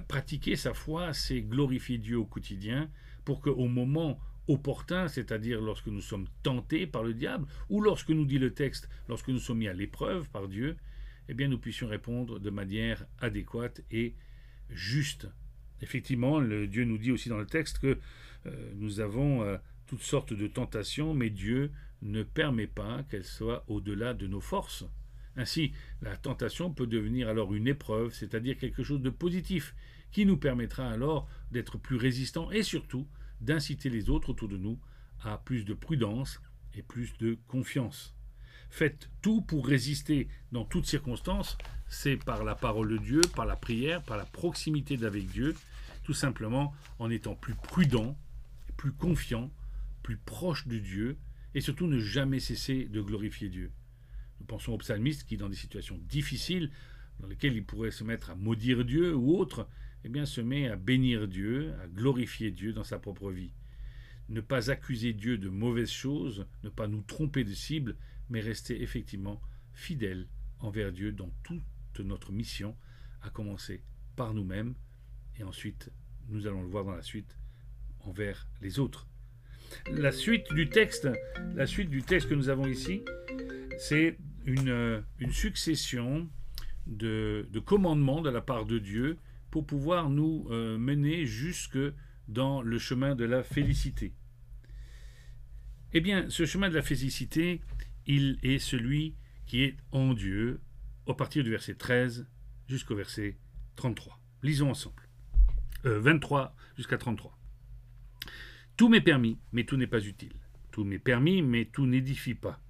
pratiquer 0.08 0.56
sa 0.56 0.74
foi, 0.74 1.12
c'est 1.12 1.42
glorifier 1.42 1.98
Dieu 1.98 2.18
au 2.18 2.24
quotidien 2.24 2.90
pour 3.24 3.40
qu'au 3.40 3.68
moment 3.68 4.18
opportun, 4.48 5.08
c'est-à-dire 5.08 5.60
lorsque 5.60 5.88
nous 5.88 6.00
sommes 6.00 6.26
tentés 6.42 6.86
par 6.86 7.02
le 7.02 7.14
diable, 7.14 7.46
ou 7.68 7.80
lorsque 7.80 8.10
nous 8.10 8.24
dit 8.24 8.38
le 8.38 8.52
texte, 8.52 8.88
lorsque 9.08 9.28
nous 9.28 9.38
sommes 9.38 9.58
mis 9.58 9.68
à 9.68 9.72
l'épreuve 9.72 10.28
par 10.30 10.48
Dieu, 10.48 10.76
eh 11.28 11.34
bien 11.34 11.48
nous 11.48 11.58
puissions 11.58 11.88
répondre 11.88 12.38
de 12.38 12.50
manière 12.50 13.04
adéquate 13.20 13.82
et 13.90 14.14
juste. 14.70 15.28
Effectivement, 15.82 16.40
Dieu 16.40 16.84
nous 16.84 16.98
dit 16.98 17.12
aussi 17.12 17.28
dans 17.28 17.38
le 17.38 17.46
texte 17.46 17.78
que 17.78 17.98
euh, 18.46 18.72
nous 18.76 19.00
avons 19.00 19.42
euh, 19.42 19.56
toutes 19.86 20.02
sortes 20.02 20.32
de 20.32 20.46
tentations, 20.46 21.14
mais 21.14 21.30
Dieu 21.30 21.70
ne 22.02 22.22
permet 22.22 22.66
pas 22.66 23.02
qu'elles 23.10 23.24
soient 23.24 23.64
au-delà 23.68 24.14
de 24.14 24.26
nos 24.26 24.40
forces. 24.40 24.84
Ainsi, 25.36 25.72
la 26.00 26.16
tentation 26.16 26.72
peut 26.72 26.86
devenir 26.86 27.28
alors 27.28 27.54
une 27.54 27.68
épreuve, 27.68 28.14
c'est-à-dire 28.14 28.56
quelque 28.56 28.82
chose 28.82 29.02
de 29.02 29.10
positif, 29.10 29.74
qui 30.12 30.24
nous 30.24 30.38
permettra 30.38 30.88
alors 30.88 31.28
d'être 31.50 31.78
plus 31.78 31.96
résistants 31.96 32.50
et 32.50 32.62
surtout 32.62 33.06
d'inciter 33.40 33.90
les 33.90 34.10
autres 34.10 34.30
autour 34.30 34.48
de 34.48 34.56
nous 34.56 34.78
à 35.20 35.38
plus 35.38 35.64
de 35.64 35.74
prudence 35.74 36.40
et 36.74 36.82
plus 36.82 37.16
de 37.18 37.38
confiance. 37.48 38.14
Faites 38.70 39.08
tout 39.22 39.42
pour 39.42 39.66
résister 39.66 40.28
dans 40.52 40.64
toutes 40.64 40.86
circonstances, 40.86 41.56
c'est 41.88 42.16
par 42.16 42.44
la 42.44 42.54
parole 42.54 42.88
de 42.88 42.98
Dieu, 42.98 43.20
par 43.34 43.46
la 43.46 43.56
prière, 43.56 44.02
par 44.02 44.16
la 44.16 44.24
proximité 44.24 44.96
d'avec 44.96 45.26
Dieu, 45.26 45.54
tout 46.02 46.14
simplement 46.14 46.74
en 46.98 47.10
étant 47.10 47.34
plus 47.34 47.54
prudent, 47.54 48.18
plus 48.76 48.92
confiant, 48.92 49.50
plus 50.02 50.16
proche 50.16 50.66
de 50.66 50.78
Dieu, 50.78 51.16
et 51.54 51.60
surtout 51.60 51.86
ne 51.86 51.98
jamais 51.98 52.40
cesser 52.40 52.84
de 52.84 53.00
glorifier 53.00 53.48
Dieu. 53.48 53.72
Nous 54.40 54.46
pensons 54.46 54.72
au 54.72 54.78
psalmiste 54.78 55.24
qui, 55.24 55.36
dans 55.36 55.48
des 55.48 55.56
situations 55.56 55.98
difficiles, 56.08 56.70
dans 57.20 57.28
lesquelles 57.28 57.56
il 57.56 57.64
pourrait 57.64 57.90
se 57.90 58.04
mettre 58.04 58.30
à 58.30 58.34
maudire 58.34 58.84
Dieu 58.84 59.14
ou 59.14 59.36
autre, 59.36 59.68
eh 60.06 60.08
bien, 60.08 60.24
se 60.24 60.40
met 60.40 60.68
à 60.68 60.76
bénir 60.76 61.26
Dieu, 61.26 61.74
à 61.82 61.88
glorifier 61.88 62.52
Dieu 62.52 62.72
dans 62.72 62.84
sa 62.84 63.00
propre 63.00 63.32
vie. 63.32 63.50
Ne 64.28 64.40
pas 64.40 64.70
accuser 64.70 65.12
Dieu 65.12 65.36
de 65.36 65.48
mauvaises 65.48 65.90
choses, 65.90 66.46
ne 66.62 66.68
pas 66.68 66.86
nous 66.86 67.02
tromper 67.02 67.42
de 67.42 67.52
cible, 67.52 67.96
mais 68.30 68.38
rester 68.38 68.82
effectivement 68.82 69.42
fidèle 69.72 70.28
envers 70.60 70.92
Dieu 70.92 71.10
dans 71.10 71.32
toute 71.42 71.64
notre 71.98 72.30
mission, 72.30 72.76
à 73.20 73.30
commencer 73.30 73.82
par 74.14 74.32
nous-mêmes, 74.32 74.76
et 75.40 75.42
ensuite, 75.42 75.90
nous 76.28 76.46
allons 76.46 76.62
le 76.62 76.68
voir 76.68 76.84
dans 76.84 76.94
la 76.94 77.02
suite, 77.02 77.36
envers 77.98 78.46
les 78.62 78.78
autres. 78.78 79.08
La 79.90 80.12
suite 80.12 80.54
du 80.54 80.68
texte, 80.68 81.08
la 81.56 81.66
suite 81.66 81.90
du 81.90 82.04
texte 82.04 82.28
que 82.28 82.34
nous 82.34 82.48
avons 82.48 82.68
ici, 82.68 83.02
c'est 83.76 84.18
une, 84.44 85.02
une, 85.18 85.32
succession 85.32 86.28
de, 86.86 87.48
commandements 87.64 88.22
de 88.22 88.30
la 88.30 88.40
part 88.40 88.66
de 88.66 88.78
Dieu 88.78 89.18
pouvoir 89.62 90.10
nous 90.10 90.46
euh, 90.50 90.78
mener 90.78 91.26
jusque 91.26 91.78
dans 92.28 92.62
le 92.62 92.78
chemin 92.78 93.14
de 93.14 93.24
la 93.24 93.42
félicité. 93.42 94.14
Eh 95.92 96.00
bien, 96.00 96.28
ce 96.28 96.44
chemin 96.44 96.68
de 96.68 96.74
la 96.74 96.82
félicité, 96.82 97.60
il 98.06 98.38
est 98.42 98.58
celui 98.58 99.14
qui 99.46 99.62
est 99.62 99.76
en 99.92 100.14
Dieu, 100.14 100.60
au 101.06 101.14
partir 101.14 101.44
du 101.44 101.50
verset 101.50 101.74
13 101.74 102.26
jusqu'au 102.68 102.96
verset 102.96 103.38
33. 103.76 104.20
Lisons 104.42 104.70
ensemble. 104.70 105.02
23 105.84 106.40
euh, 106.40 106.62
jusqu'à 106.76 106.98
33. 106.98 107.38
Tout 108.76 108.88
m'est 108.88 109.00
permis, 109.00 109.38
mais 109.52 109.64
tout 109.64 109.76
n'est 109.76 109.86
pas 109.86 110.04
utile. 110.04 110.34
Tout 110.72 110.84
m'est 110.84 110.98
permis, 110.98 111.42
mais 111.42 111.64
tout 111.64 111.86
n'édifie 111.86 112.34
pas. 112.34 112.60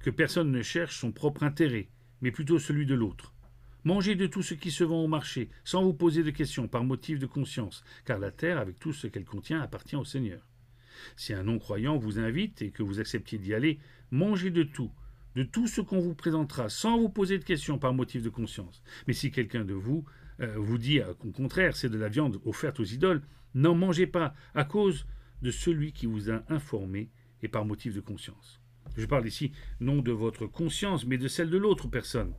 Que 0.00 0.10
personne 0.10 0.50
ne 0.50 0.62
cherche 0.62 0.98
son 0.98 1.12
propre 1.12 1.42
intérêt, 1.42 1.88
mais 2.20 2.30
plutôt 2.30 2.58
celui 2.58 2.86
de 2.86 2.94
l'autre. 2.94 3.33
Mangez 3.84 4.14
de 4.14 4.26
tout 4.26 4.42
ce 4.42 4.54
qui 4.54 4.70
se 4.70 4.82
vend 4.82 5.04
au 5.04 5.08
marché, 5.08 5.50
sans 5.62 5.82
vous 5.82 5.92
poser 5.92 6.22
de 6.22 6.30
questions, 6.30 6.68
par 6.68 6.84
motif 6.84 7.18
de 7.18 7.26
conscience, 7.26 7.84
car 8.06 8.18
la 8.18 8.30
terre, 8.30 8.58
avec 8.58 8.78
tout 8.78 8.94
ce 8.94 9.06
qu'elle 9.06 9.26
contient, 9.26 9.60
appartient 9.60 9.96
au 9.96 10.04
Seigneur. 10.04 10.40
Si 11.16 11.34
un 11.34 11.42
non-croyant 11.42 11.98
vous 11.98 12.18
invite 12.18 12.62
et 12.62 12.70
que 12.70 12.82
vous 12.82 12.98
acceptiez 12.98 13.38
d'y 13.38 13.52
aller, 13.52 13.78
mangez 14.10 14.50
de 14.50 14.62
tout, 14.62 14.90
de 15.34 15.42
tout 15.42 15.66
ce 15.66 15.82
qu'on 15.82 16.00
vous 16.00 16.14
présentera, 16.14 16.68
sans 16.70 16.98
vous 16.98 17.10
poser 17.10 17.38
de 17.38 17.44
questions 17.44 17.78
par 17.78 17.92
motif 17.92 18.22
de 18.22 18.30
conscience. 18.30 18.82
Mais 19.06 19.12
si 19.12 19.30
quelqu'un 19.30 19.64
de 19.64 19.74
vous 19.74 20.04
euh, 20.40 20.54
vous 20.56 20.78
dit 20.78 21.00
qu'au 21.18 21.30
contraire 21.30 21.76
c'est 21.76 21.88
de 21.88 21.98
la 21.98 22.08
viande 22.08 22.40
offerte 22.44 22.80
aux 22.80 22.84
idoles, 22.84 23.22
n'en 23.54 23.74
mangez 23.74 24.06
pas, 24.06 24.34
à 24.54 24.64
cause 24.64 25.06
de 25.42 25.50
celui 25.50 25.92
qui 25.92 26.06
vous 26.06 26.30
a 26.30 26.42
informé 26.48 27.10
et 27.42 27.48
par 27.48 27.64
motif 27.64 27.94
de 27.94 28.00
conscience. 28.00 28.60
Je 28.96 29.06
parle 29.06 29.26
ici 29.26 29.52
non 29.80 30.00
de 30.00 30.12
votre 30.12 30.46
conscience, 30.46 31.04
mais 31.04 31.18
de 31.18 31.28
celle 31.28 31.50
de 31.50 31.58
l'autre 31.58 31.88
personne. 31.88 32.32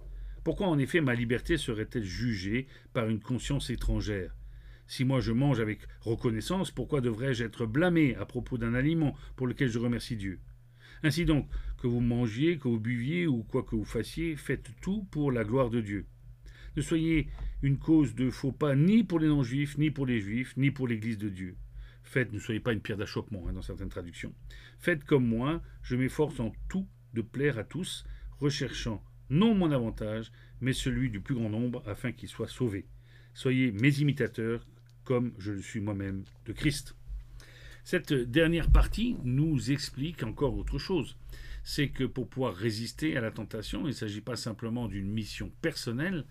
Pourquoi 0.45 0.67
en 0.67 0.77
effet 0.77 1.01
ma 1.01 1.15
liberté 1.15 1.57
serait-elle 1.57 2.03
jugée 2.03 2.67
par 2.93 3.09
une 3.09 3.19
conscience 3.19 3.71
étrangère? 3.71 4.35
Si 4.85 5.03
moi 5.03 5.19
je 5.19 5.31
mange 5.31 5.59
avec 5.59 5.79
reconnaissance, 6.01 6.69
pourquoi 6.69 7.01
devrais-je 7.01 7.43
être 7.43 7.65
blâmé 7.65 8.13
à 8.13 8.27
propos 8.27 8.59
d'un 8.59 8.75
aliment 8.75 9.15
pour 9.37 9.47
lequel 9.47 9.69
je 9.69 9.79
remercie 9.79 10.17
Dieu? 10.17 10.39
Ainsi 11.01 11.25
donc, 11.25 11.49
que 11.79 11.87
vous 11.87 11.99
mangiez, 11.99 12.59
que 12.59 12.67
vous 12.67 12.79
buviez 12.79 13.25
ou 13.25 13.41
quoi 13.41 13.63
que 13.63 13.75
vous 13.75 13.85
fassiez, 13.85 14.35
faites 14.35 14.69
tout 14.81 15.07
pour 15.09 15.31
la 15.31 15.43
gloire 15.43 15.71
de 15.71 15.81
Dieu. 15.81 16.05
Ne 16.77 16.83
soyez 16.83 17.27
une 17.63 17.79
cause 17.79 18.13
de 18.13 18.29
faux 18.29 18.51
pas 18.51 18.75
ni 18.75 19.03
pour 19.03 19.17
les 19.17 19.27
non-juifs, 19.27 19.79
ni 19.79 19.89
pour 19.89 20.05
les 20.05 20.19
juifs, 20.19 20.55
ni 20.57 20.69
pour 20.69 20.87
l'Église 20.87 21.17
de 21.17 21.29
Dieu. 21.29 21.57
Faites, 22.03 22.31
ne 22.31 22.37
soyez 22.37 22.59
pas 22.59 22.73
une 22.73 22.81
pierre 22.81 22.99
d'achoppement 22.99 23.47
hein, 23.47 23.53
dans 23.53 23.63
certaines 23.63 23.89
traductions. 23.89 24.35
Faites 24.77 25.05
comme 25.05 25.25
moi, 25.25 25.63
je 25.81 25.95
m'efforce 25.95 26.39
en 26.39 26.53
tout 26.69 26.87
de 27.15 27.23
plaire 27.23 27.57
à 27.57 27.63
tous, 27.63 28.05
recherchant 28.37 29.03
non 29.29 29.55
mon 29.55 29.71
avantage, 29.71 30.31
mais 30.61 30.73
celui 30.73 31.09
du 31.09 31.19
plus 31.19 31.35
grand 31.35 31.49
nombre, 31.49 31.83
afin 31.85 32.11
qu'ils 32.11 32.29
soient 32.29 32.47
sauvés. 32.47 32.85
Soyez 33.33 33.71
mes 33.71 33.99
imitateurs, 33.99 34.65
comme 35.03 35.33
je 35.37 35.51
le 35.51 35.61
suis 35.61 35.81
moi-même 35.81 36.23
de 36.45 36.53
Christ. 36.53 36.95
Cette 37.83 38.13
dernière 38.13 38.71
partie 38.71 39.15
nous 39.23 39.71
explique 39.71 40.23
encore 40.23 40.57
autre 40.57 40.79
chose. 40.79 41.17
C'est 41.63 41.89
que 41.89 42.03
pour 42.03 42.27
pouvoir 42.27 42.55
résister 42.55 43.17
à 43.17 43.21
la 43.21 43.31
tentation, 43.31 43.81
il 43.81 43.87
ne 43.87 43.91
s'agit 43.91 44.21
pas 44.21 44.35
simplement 44.35 44.87
d'une 44.87 45.09
mission 45.09 45.51
personnelle, 45.61 46.25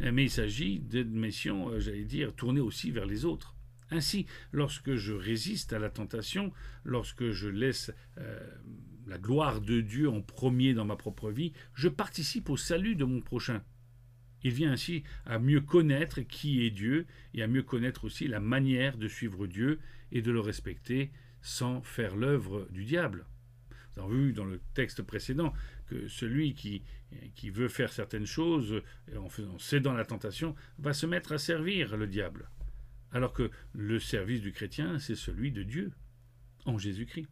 mais 0.00 0.24
il 0.24 0.30
s'agit 0.30 0.78
d'une 0.78 1.18
mission, 1.18 1.70
euh, 1.70 1.80
j'allais 1.80 2.04
dire, 2.04 2.34
tournée 2.34 2.60
aussi 2.60 2.90
vers 2.90 3.06
les 3.06 3.24
autres. 3.24 3.56
Ainsi, 3.90 4.26
lorsque 4.52 4.94
je 4.94 5.12
résiste 5.12 5.72
à 5.72 5.78
la 5.78 5.90
tentation, 5.90 6.52
lorsque 6.84 7.30
je 7.30 7.48
laisse 7.48 7.92
euh, 8.18 8.40
la 9.06 9.18
gloire 9.18 9.60
de 9.60 9.80
Dieu 9.80 10.08
en 10.08 10.22
premier 10.22 10.74
dans 10.74 10.84
ma 10.84 10.96
propre 10.96 11.30
vie, 11.30 11.52
je 11.74 11.88
participe 11.88 12.50
au 12.50 12.56
salut 12.56 12.94
de 12.94 13.04
mon 13.04 13.20
prochain. 13.20 13.62
Il 14.44 14.52
vient 14.52 14.72
ainsi 14.72 15.04
à 15.24 15.38
mieux 15.38 15.60
connaître 15.60 16.20
qui 16.20 16.64
est 16.64 16.70
Dieu 16.70 17.06
et 17.34 17.42
à 17.42 17.46
mieux 17.46 17.62
connaître 17.62 18.04
aussi 18.04 18.26
la 18.26 18.40
manière 18.40 18.96
de 18.96 19.08
suivre 19.08 19.46
Dieu 19.46 19.78
et 20.10 20.22
de 20.22 20.32
le 20.32 20.40
respecter 20.40 21.10
sans 21.42 21.82
faire 21.82 22.16
l'œuvre 22.16 22.68
du 22.70 22.84
diable. 22.84 23.26
Nous 23.96 24.02
avons 24.02 24.12
vu 24.12 24.32
dans 24.32 24.44
le 24.44 24.60
texte 24.74 25.02
précédent 25.02 25.52
que 25.86 26.08
celui 26.08 26.54
qui, 26.54 26.82
qui 27.34 27.50
veut 27.50 27.68
faire 27.68 27.92
certaines 27.92 28.26
choses 28.26 28.82
en, 29.16 29.28
faisant, 29.28 29.58
cédant 29.58 29.92
la 29.92 30.04
tentation 30.04 30.54
va 30.78 30.92
se 30.92 31.06
mettre 31.06 31.32
à 31.32 31.38
servir 31.38 31.96
le 31.96 32.06
diable. 32.06 32.48
Alors 33.12 33.32
que 33.32 33.50
le 33.74 33.98
service 33.98 34.40
du 34.40 34.52
chrétien, 34.52 34.98
c'est 34.98 35.16
celui 35.16 35.52
de 35.52 35.62
Dieu, 35.62 35.92
en 36.64 36.78
Jésus-Christ. 36.78 37.28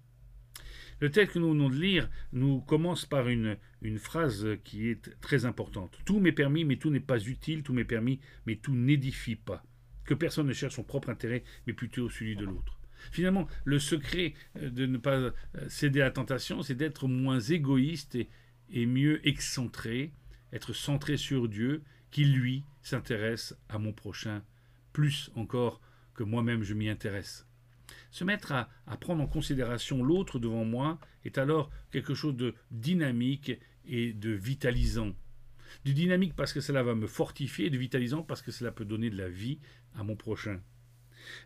Le 1.00 1.10
texte 1.10 1.34
que 1.34 1.38
nous 1.38 1.50
venons 1.50 1.70
de 1.70 1.80
lire 1.80 2.10
nous 2.32 2.60
commence 2.60 3.06
par 3.06 3.28
une, 3.28 3.56
phrase 3.96 4.46
qui 4.64 4.88
est 4.88 5.18
très 5.20 5.46
importante. 5.46 5.98
Tout 6.04 6.20
m'est 6.20 6.32
permis, 6.32 6.64
mais 6.64 6.76
tout 6.76 6.90
n'est 6.90 7.00
pas 7.00 7.18
utile, 7.18 7.62
tout 7.62 7.72
m'est 7.72 7.84
permis, 7.84 8.20
mais 8.46 8.56
tout 8.56 8.74
n'édifie 8.74 9.36
pas. 9.36 9.64
Que 10.04 10.14
personne 10.14 10.46
ne 10.46 10.52
cherche 10.52 10.74
son 10.74 10.84
propre 10.84 11.08
intérêt, 11.08 11.42
mais 11.66 11.72
plutôt 11.72 12.10
celui 12.10 12.36
de 12.36 12.44
l'autre. 12.44 12.78
Finalement, 13.12 13.48
le 13.64 13.78
secret 13.78 14.34
euh, 14.56 14.68
de 14.68 14.84
ne 14.84 14.98
pas 14.98 15.16
euh, 15.16 15.30
céder 15.68 16.02
à 16.02 16.04
la 16.04 16.10
tentation, 16.10 16.62
c'est 16.62 16.74
d'être 16.74 17.08
moins 17.08 17.40
égoïste 17.40 18.14
et, 18.14 18.28
et 18.70 18.84
mieux 18.84 19.26
excentré, 19.26 20.12
être 20.52 20.74
centré 20.74 21.16
sur 21.16 21.48
Dieu, 21.48 21.82
qui 22.10 22.24
lui 22.24 22.64
s'intéresse 22.82 23.56
à 23.70 23.78
mon 23.78 23.94
prochain, 23.94 24.42
plus 24.92 25.30
encore 25.34 25.80
que 26.14 26.24
moi-même 26.24 26.62
je 26.62 26.74
m'y 26.74 26.90
intéresse. 26.90 27.46
Se 28.10 28.24
mettre 28.24 28.52
à, 28.52 28.68
prendre 29.00 29.22
en 29.22 29.26
considération 29.26 30.02
l'autre 30.02 30.38
devant 30.38 30.64
moi 30.64 30.98
est 31.24 31.38
alors 31.38 31.70
quelque 31.92 32.14
chose 32.14 32.36
de 32.36 32.54
dynamique 32.70 33.52
et 33.86 34.12
de 34.12 34.30
vitalisant. 34.30 35.14
Du 35.84 35.94
dynamique 35.94 36.34
parce 36.34 36.52
que 36.52 36.60
cela 36.60 36.82
va 36.82 36.94
me 36.94 37.06
fortifier, 37.06 37.66
et 37.66 37.70
de 37.70 37.78
vitalisant 37.78 38.22
parce 38.22 38.42
que 38.42 38.50
cela 38.50 38.72
peut 38.72 38.84
donner 38.84 39.10
de 39.10 39.16
la 39.16 39.28
vie 39.28 39.58
à 39.94 40.02
mon 40.02 40.16
prochain. 40.16 40.60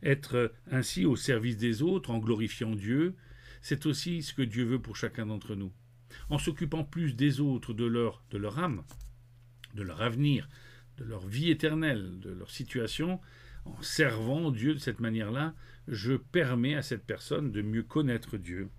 Être 0.03 0.53
ainsi 0.71 1.05
au 1.05 1.17
service 1.17 1.59
des 1.59 1.83
autres 1.83 2.11
en 2.11 2.19
glorifiant 2.19 2.75
Dieu, 2.75 3.15
c'est 3.61 3.87
aussi 3.87 4.23
ce 4.23 4.33
que 4.33 4.43
Dieu 4.43 4.65
veut 4.65 4.81
pour 4.81 4.97
chacun 4.97 5.27
d'entre 5.27 5.55
nous. 5.55 5.73
En 6.31 6.39
s'occupant 6.39 6.85
plus 6.85 7.15
des 7.15 7.41
autres, 7.41 7.75
de 7.75 7.85
leur, 7.85 8.25
de 8.31 8.39
leur 8.39 8.59
âme, 8.59 8.85
de 9.75 9.83
leur 9.83 10.01
avenir, 10.01 10.49
de 10.97 11.05
leur 11.05 11.27
vie 11.27 11.51
éternelle, 11.51 12.21
de 12.21 12.31
leur 12.31 12.51
situation, 12.51 13.21
en 13.65 13.83
servant 13.83 14.51
Dieu 14.51 14.75
de 14.75 14.79
cette 14.79 15.01
manière-là, 15.01 15.55
je 15.89 16.15
permets 16.15 16.75
à 16.75 16.83
cette 16.83 17.05
personne 17.05 17.53
de 17.53 17.63
mieux 17.63 17.83
connaître 17.83 18.37
Dieu 18.37 18.71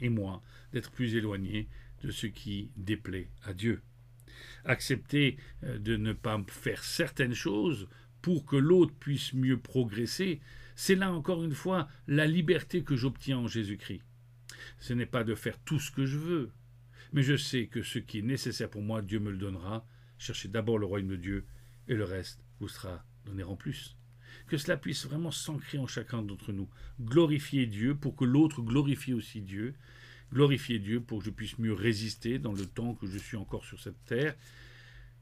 et 0.00 0.08
moi 0.08 0.42
d'être 0.72 0.90
plus 0.90 1.14
éloigné 1.14 1.68
de 2.02 2.10
ce 2.10 2.26
qui 2.26 2.70
déplaît 2.76 3.30
à 3.42 3.52
Dieu. 3.52 3.82
Accepter 4.64 5.36
euh, 5.64 5.78
de 5.78 5.96
ne 5.96 6.12
pas 6.12 6.42
faire 6.48 6.84
certaines 6.84 7.34
choses 7.34 7.88
pour 8.22 8.44
que 8.44 8.56
l'autre 8.56 8.94
puisse 8.94 9.32
mieux 9.32 9.58
progresser, 9.58 10.40
c'est 10.74 10.94
là 10.94 11.12
encore 11.12 11.44
une 11.44 11.54
fois 11.54 11.88
la 12.06 12.26
liberté 12.26 12.82
que 12.82 12.96
j'obtiens 12.96 13.38
en 13.38 13.48
Jésus-Christ. 13.48 14.02
Ce 14.78 14.92
n'est 14.92 15.06
pas 15.06 15.24
de 15.24 15.34
faire 15.34 15.58
tout 15.58 15.78
ce 15.78 15.90
que 15.90 16.06
je 16.06 16.18
veux, 16.18 16.52
mais 17.12 17.22
je 17.22 17.36
sais 17.36 17.66
que 17.66 17.82
ce 17.82 17.98
qui 17.98 18.18
est 18.18 18.22
nécessaire 18.22 18.70
pour 18.70 18.82
moi, 18.82 19.02
Dieu 19.02 19.20
me 19.20 19.30
le 19.30 19.38
donnera. 19.38 19.86
Cherchez 20.18 20.48
d'abord 20.48 20.78
le 20.78 20.86
royaume 20.86 21.08
de 21.08 21.16
Dieu, 21.16 21.46
et 21.88 21.94
le 21.94 22.04
reste 22.04 22.44
vous 22.60 22.68
sera 22.68 23.04
donné 23.24 23.42
en 23.42 23.56
plus. 23.56 23.96
Que 24.50 24.56
cela 24.56 24.76
puisse 24.76 25.06
vraiment 25.06 25.30
s'ancrer 25.30 25.78
en 25.78 25.86
chacun 25.86 26.22
d'entre 26.22 26.52
nous. 26.52 26.68
Glorifier 27.00 27.66
Dieu 27.66 27.94
pour 27.94 28.16
que 28.16 28.24
l'autre 28.24 28.62
glorifie 28.62 29.14
aussi 29.14 29.40
Dieu. 29.40 29.74
Glorifier 30.32 30.80
Dieu 30.80 31.00
pour 31.00 31.20
que 31.20 31.26
je 31.26 31.30
puisse 31.30 31.56
mieux 31.60 31.72
résister 31.72 32.40
dans 32.40 32.52
le 32.52 32.66
temps 32.66 32.94
que 32.94 33.06
je 33.06 33.16
suis 33.16 33.36
encore 33.36 33.64
sur 33.64 33.78
cette 33.78 34.04
terre. 34.06 34.34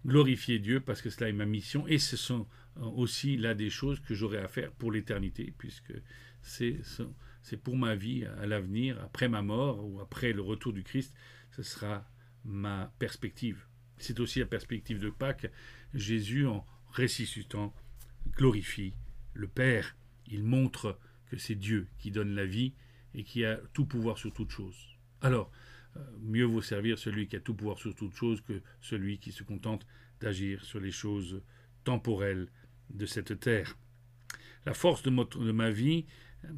Glorifier 0.07 0.59
Dieu 0.59 0.81
parce 0.81 1.03
que 1.03 1.11
cela 1.11 1.29
est 1.29 1.35
ma 1.35 1.45
mission 1.45 1.87
et 1.87 1.99
ce 1.99 2.17
sont 2.17 2.47
aussi 2.77 3.37
là 3.37 3.53
des 3.55 3.69
choses 3.69 4.01
que 4.01 4.15
j'aurai 4.15 4.39
à 4.39 4.49
faire 4.49 4.73
pour 4.73 4.91
l'éternité 4.91 5.53
puisque 5.59 5.93
c'est 6.41 6.81
pour 7.63 7.77
ma 7.77 7.95
vie 7.97 8.25
à 8.41 8.47
l'avenir, 8.47 8.99
après 9.03 9.29
ma 9.29 9.43
mort 9.43 9.87
ou 9.87 10.01
après 10.01 10.33
le 10.33 10.41
retour 10.41 10.73
du 10.73 10.85
Christ, 10.85 11.13
ce 11.51 11.63
sera 11.63 12.09
ma 12.45 12.91
perspective. 12.99 13.67
C'est 13.99 14.21
aussi 14.21 14.39
la 14.39 14.47
perspective 14.47 15.01
de 15.01 15.11
Pâques. 15.11 15.51
Jésus, 15.93 16.47
en 16.47 16.65
ressuscitant, 16.93 17.75
glorifie 18.37 18.95
le 19.39 19.49
Père. 19.49 19.97
Il 20.27 20.45
montre 20.45 20.99
que 21.31 21.39
c'est 21.39 21.55
Dieu 21.55 21.87
qui 21.99 22.11
donne 22.11 22.35
la 22.35 22.45
vie 22.45 22.75
et 23.15 23.25
qui 23.25 23.45
a 23.45 23.57
tout 23.73 23.87
pouvoir 23.87 24.19
sur 24.19 24.33
toute 24.33 24.51
chose. 24.51 24.77
Alors, 25.23 25.51
euh, 25.97 26.01
mieux 26.21 26.45
vaut 26.45 26.61
servir 26.61 26.99
celui 26.99 27.29
qui 27.29 27.37
a 27.37 27.41
tout 27.41 27.55
pouvoir 27.55 27.79
sur 27.79 27.95
toute 27.95 28.15
chose 28.15 28.41
que 28.43 28.61
celui 28.81 29.19
qui 29.19 29.33
se 29.33 29.43
contente 29.43 29.87
d'agir 30.21 30.65
sur 30.65 30.81
les 30.81 30.91
choses 30.91 31.43
temporelles 31.85 32.49
de 32.91 33.07
cette 33.07 33.41
terre. 33.41 33.77
La 34.67 34.75
force 34.75 35.03
de, 35.03 35.11
de 35.11 35.53
ma 35.53 35.71
vie, 35.71 36.07
euh, 36.45 36.49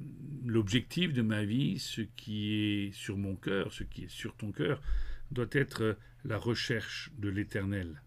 l'objectif 0.45 1.13
de 1.13 1.23
ma 1.23 1.45
vie, 1.45 1.79
ce 1.79 2.01
qui 2.01 2.55
est 2.55 2.93
sur 2.93 3.17
mon 3.17 3.37
cœur, 3.37 3.73
ce 3.73 3.85
qui 3.85 4.05
est 4.05 4.11
sur 4.11 4.37
ton 4.37 4.53
cœur, 4.53 4.83
doit 5.31 5.49
être 5.53 5.97
la 6.25 6.39
recherche 6.39 7.13
de 7.19 7.29
l'éternel, 7.29 8.03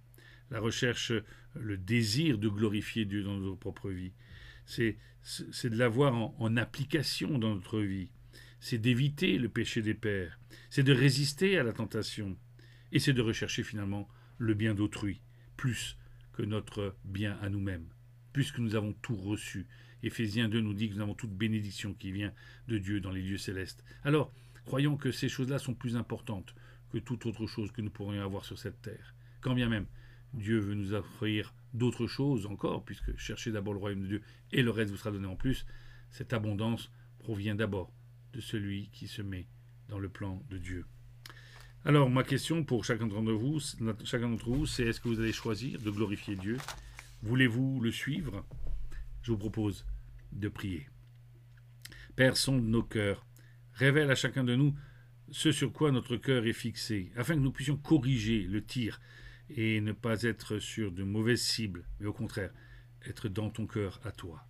la 0.51 0.59
recherche, 0.59 1.13
le 1.55 1.77
désir 1.77 2.37
de 2.37 2.49
glorifier 2.49 3.05
Dieu 3.05 3.23
dans 3.23 3.37
notre 3.37 3.57
propre 3.57 3.89
vie. 3.89 4.11
C'est, 4.65 4.97
de 5.63 5.75
l'avoir 5.75 6.15
en, 6.15 6.35
en 6.39 6.57
application 6.57 7.37
dans 7.37 7.55
notre 7.55 7.79
vie. 7.79 8.09
C'est 8.59 8.77
d'éviter 8.77 9.37
le 9.37 9.49
péché 9.49 9.81
des 9.81 9.93
pères. 9.93 10.39
C'est 10.69 10.83
de 10.83 10.93
résister 10.93 11.57
à 11.57 11.63
la 11.63 11.73
tentation. 11.73 12.37
Et 12.91 12.99
c'est 12.99 13.13
de 13.13 13.21
rechercher 13.21 13.63
finalement 13.63 14.07
le 14.37 14.53
bien 14.53 14.73
d'autrui, 14.73 15.21
plus 15.57 15.97
que 16.33 16.43
notre 16.43 16.95
bien 17.05 17.37
à 17.41 17.49
nous-mêmes, 17.49 17.87
puisque 18.33 18.59
nous 18.59 18.75
avons 18.75 18.93
tout 18.93 19.15
reçu. 19.15 19.67
Éphésiens 20.03 20.49
2 20.49 20.61
nous 20.61 20.73
dit 20.73 20.89
que 20.89 20.95
nous 20.95 21.01
avons 21.01 21.15
toute 21.15 21.33
bénédiction 21.33 21.93
qui 21.93 22.11
vient 22.11 22.33
de 22.67 22.77
Dieu 22.77 22.99
dans 22.99 23.11
les 23.11 23.21
lieux 23.21 23.37
célestes. 23.37 23.83
Alors, 24.03 24.33
croyons 24.65 24.97
que 24.97 25.11
ces 25.11 25.29
choses-là 25.29 25.59
sont 25.59 25.73
plus 25.73 25.95
importantes 25.95 26.53
que 26.91 26.97
toute 26.97 27.25
autre 27.25 27.47
chose 27.47 27.71
que 27.71 27.81
nous 27.81 27.89
pourrions 27.89 28.21
avoir 28.21 28.45
sur 28.45 28.59
cette 28.59 28.81
terre. 28.81 29.15
Quand 29.41 29.55
bien 29.55 29.69
même 29.69 29.87
Dieu 30.33 30.59
veut 30.59 30.75
nous 30.75 30.93
offrir 30.93 31.53
d'autres 31.73 32.07
choses 32.07 32.45
encore, 32.45 32.83
puisque 32.85 33.17
cherchez 33.17 33.51
d'abord 33.51 33.73
le 33.73 33.79
royaume 33.79 34.03
de 34.03 34.07
Dieu 34.07 34.21
et 34.51 34.61
le 34.61 34.71
reste 34.71 34.91
vous 34.91 34.97
sera 34.97 35.11
donné 35.11 35.27
en 35.27 35.35
plus, 35.35 35.65
cette 36.11 36.33
abondance 36.33 36.91
provient 37.19 37.55
d'abord 37.55 37.91
de 38.33 38.41
celui 38.41 38.89
qui 38.89 39.07
se 39.07 39.21
met 39.21 39.47
dans 39.89 39.99
le 39.99 40.09
plan 40.09 40.43
de 40.49 40.57
Dieu. 40.57 40.85
Alors, 41.85 42.09
ma 42.09 42.23
question 42.23 42.63
pour 42.63 42.85
chacun 42.85 43.07
d'entre 43.07 43.33
vous, 43.33 43.59
chacun 44.05 44.29
d'entre 44.29 44.49
vous, 44.49 44.65
c'est 44.65 44.83
est-ce 44.83 45.01
que 45.01 45.09
vous 45.09 45.19
allez 45.19 45.33
choisir 45.33 45.81
de 45.81 45.91
glorifier 45.91 46.35
Dieu? 46.35 46.57
Voulez-vous 47.23 47.81
le 47.81 47.91
suivre? 47.91 48.45
Je 49.21 49.31
vous 49.31 49.37
propose 49.37 49.85
de 50.31 50.47
prier. 50.47 50.87
Père, 52.15 52.37
sonde 52.37 52.65
nos 52.65 52.83
cœurs, 52.83 53.25
révèle 53.73 54.11
à 54.11 54.15
chacun 54.15 54.43
de 54.43 54.55
nous 54.55 54.75
ce 55.31 55.51
sur 55.51 55.73
quoi 55.73 55.91
notre 55.91 56.15
cœur 56.15 56.45
est 56.45 56.53
fixé, 56.53 57.11
afin 57.15 57.33
que 57.33 57.39
nous 57.39 57.51
puissions 57.51 57.75
corriger 57.75 58.43
le 58.43 58.63
tir 58.63 59.01
et 59.49 59.81
ne 59.81 59.91
pas 59.91 60.23
être 60.23 60.59
sur 60.59 60.91
de 60.91 61.03
mauvaises 61.03 61.41
cibles, 61.41 61.85
mais 61.99 62.07
au 62.07 62.13
contraire, 62.13 62.53
être 63.05 63.27
dans 63.27 63.49
ton 63.49 63.67
cœur 63.67 63.99
à 64.03 64.11
toi. 64.11 64.45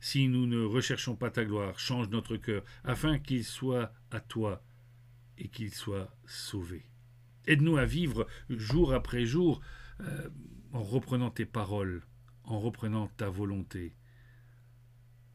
Si 0.00 0.28
nous 0.28 0.46
ne 0.46 0.62
recherchons 0.62 1.16
pas 1.16 1.30
ta 1.30 1.44
gloire, 1.44 1.78
change 1.78 2.08
notre 2.08 2.36
cœur, 2.36 2.64
afin 2.84 3.18
qu'il 3.18 3.44
soit 3.44 3.92
à 4.10 4.20
toi 4.20 4.62
et 5.38 5.48
qu'il 5.48 5.74
soit 5.74 6.14
sauvé. 6.26 6.86
Aide-nous 7.46 7.76
à 7.76 7.84
vivre 7.84 8.26
jour 8.48 8.94
après 8.94 9.24
jour 9.24 9.60
euh, 10.00 10.28
en 10.72 10.82
reprenant 10.82 11.30
tes 11.30 11.46
paroles, 11.46 12.02
en 12.44 12.60
reprenant 12.60 13.08
ta 13.16 13.28
volonté, 13.28 13.96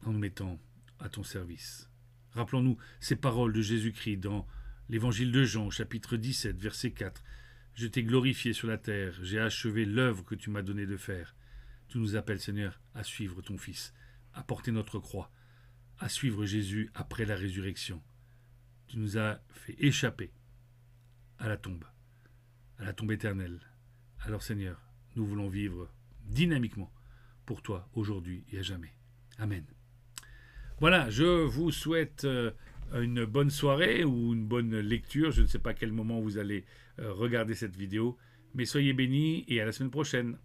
en 0.04 0.12
nous 0.12 0.18
mettant 0.18 0.58
à 0.98 1.08
ton 1.08 1.22
service. 1.22 1.90
Rappelons-nous 2.32 2.76
ces 3.00 3.16
paroles 3.16 3.52
de 3.52 3.60
Jésus-Christ 3.60 4.18
dans 4.18 4.46
l'Évangile 4.88 5.32
de 5.32 5.44
Jean, 5.44 5.70
chapitre 5.70 6.16
17, 6.16 6.58
verset 6.58 6.92
4. 6.92 7.22
Je 7.76 7.86
t'ai 7.86 8.02
glorifié 8.02 8.54
sur 8.54 8.68
la 8.68 8.78
terre, 8.78 9.12
j'ai 9.22 9.38
achevé 9.38 9.84
l'œuvre 9.84 10.24
que 10.24 10.34
tu 10.34 10.48
m'as 10.48 10.62
donné 10.62 10.86
de 10.86 10.96
faire. 10.96 11.36
Tu 11.88 11.98
nous 11.98 12.16
appelles, 12.16 12.40
Seigneur, 12.40 12.80
à 12.94 13.04
suivre 13.04 13.42
ton 13.42 13.58
Fils, 13.58 13.92
à 14.32 14.42
porter 14.42 14.72
notre 14.72 14.98
croix, 14.98 15.30
à 15.98 16.08
suivre 16.08 16.46
Jésus 16.46 16.90
après 16.94 17.26
la 17.26 17.36
résurrection. 17.36 18.02
Tu 18.86 18.98
nous 18.98 19.18
as 19.18 19.42
fait 19.50 19.76
échapper 19.78 20.32
à 21.38 21.48
la 21.48 21.58
tombe, 21.58 21.84
à 22.78 22.84
la 22.84 22.94
tombe 22.94 23.12
éternelle. 23.12 23.60
Alors, 24.20 24.42
Seigneur, 24.42 24.80
nous 25.14 25.26
voulons 25.26 25.50
vivre 25.50 25.92
dynamiquement 26.22 26.90
pour 27.44 27.60
toi 27.60 27.90
aujourd'hui 27.92 28.46
et 28.52 28.58
à 28.58 28.62
jamais. 28.62 28.94
Amen. 29.36 29.66
Voilà, 30.80 31.10
je 31.10 31.44
vous 31.44 31.70
souhaite 31.70 32.24
euh, 32.24 32.52
une 32.94 33.24
bonne 33.24 33.50
soirée 33.50 34.04
ou 34.04 34.32
une 34.32 34.46
bonne 34.46 34.78
lecture. 34.78 35.30
Je 35.30 35.42
ne 35.42 35.46
sais 35.46 35.58
pas 35.58 35.70
à 35.70 35.74
quel 35.74 35.92
moment 35.92 36.20
vous 36.20 36.38
allez 36.38 36.64
euh, 36.98 37.12
regarder 37.12 37.54
cette 37.54 37.76
vidéo, 37.76 38.16
mais 38.54 38.64
soyez 38.64 38.92
bénis 38.92 39.44
et 39.48 39.60
à 39.60 39.64
la 39.64 39.72
semaine 39.72 39.90
prochaine. 39.90 40.38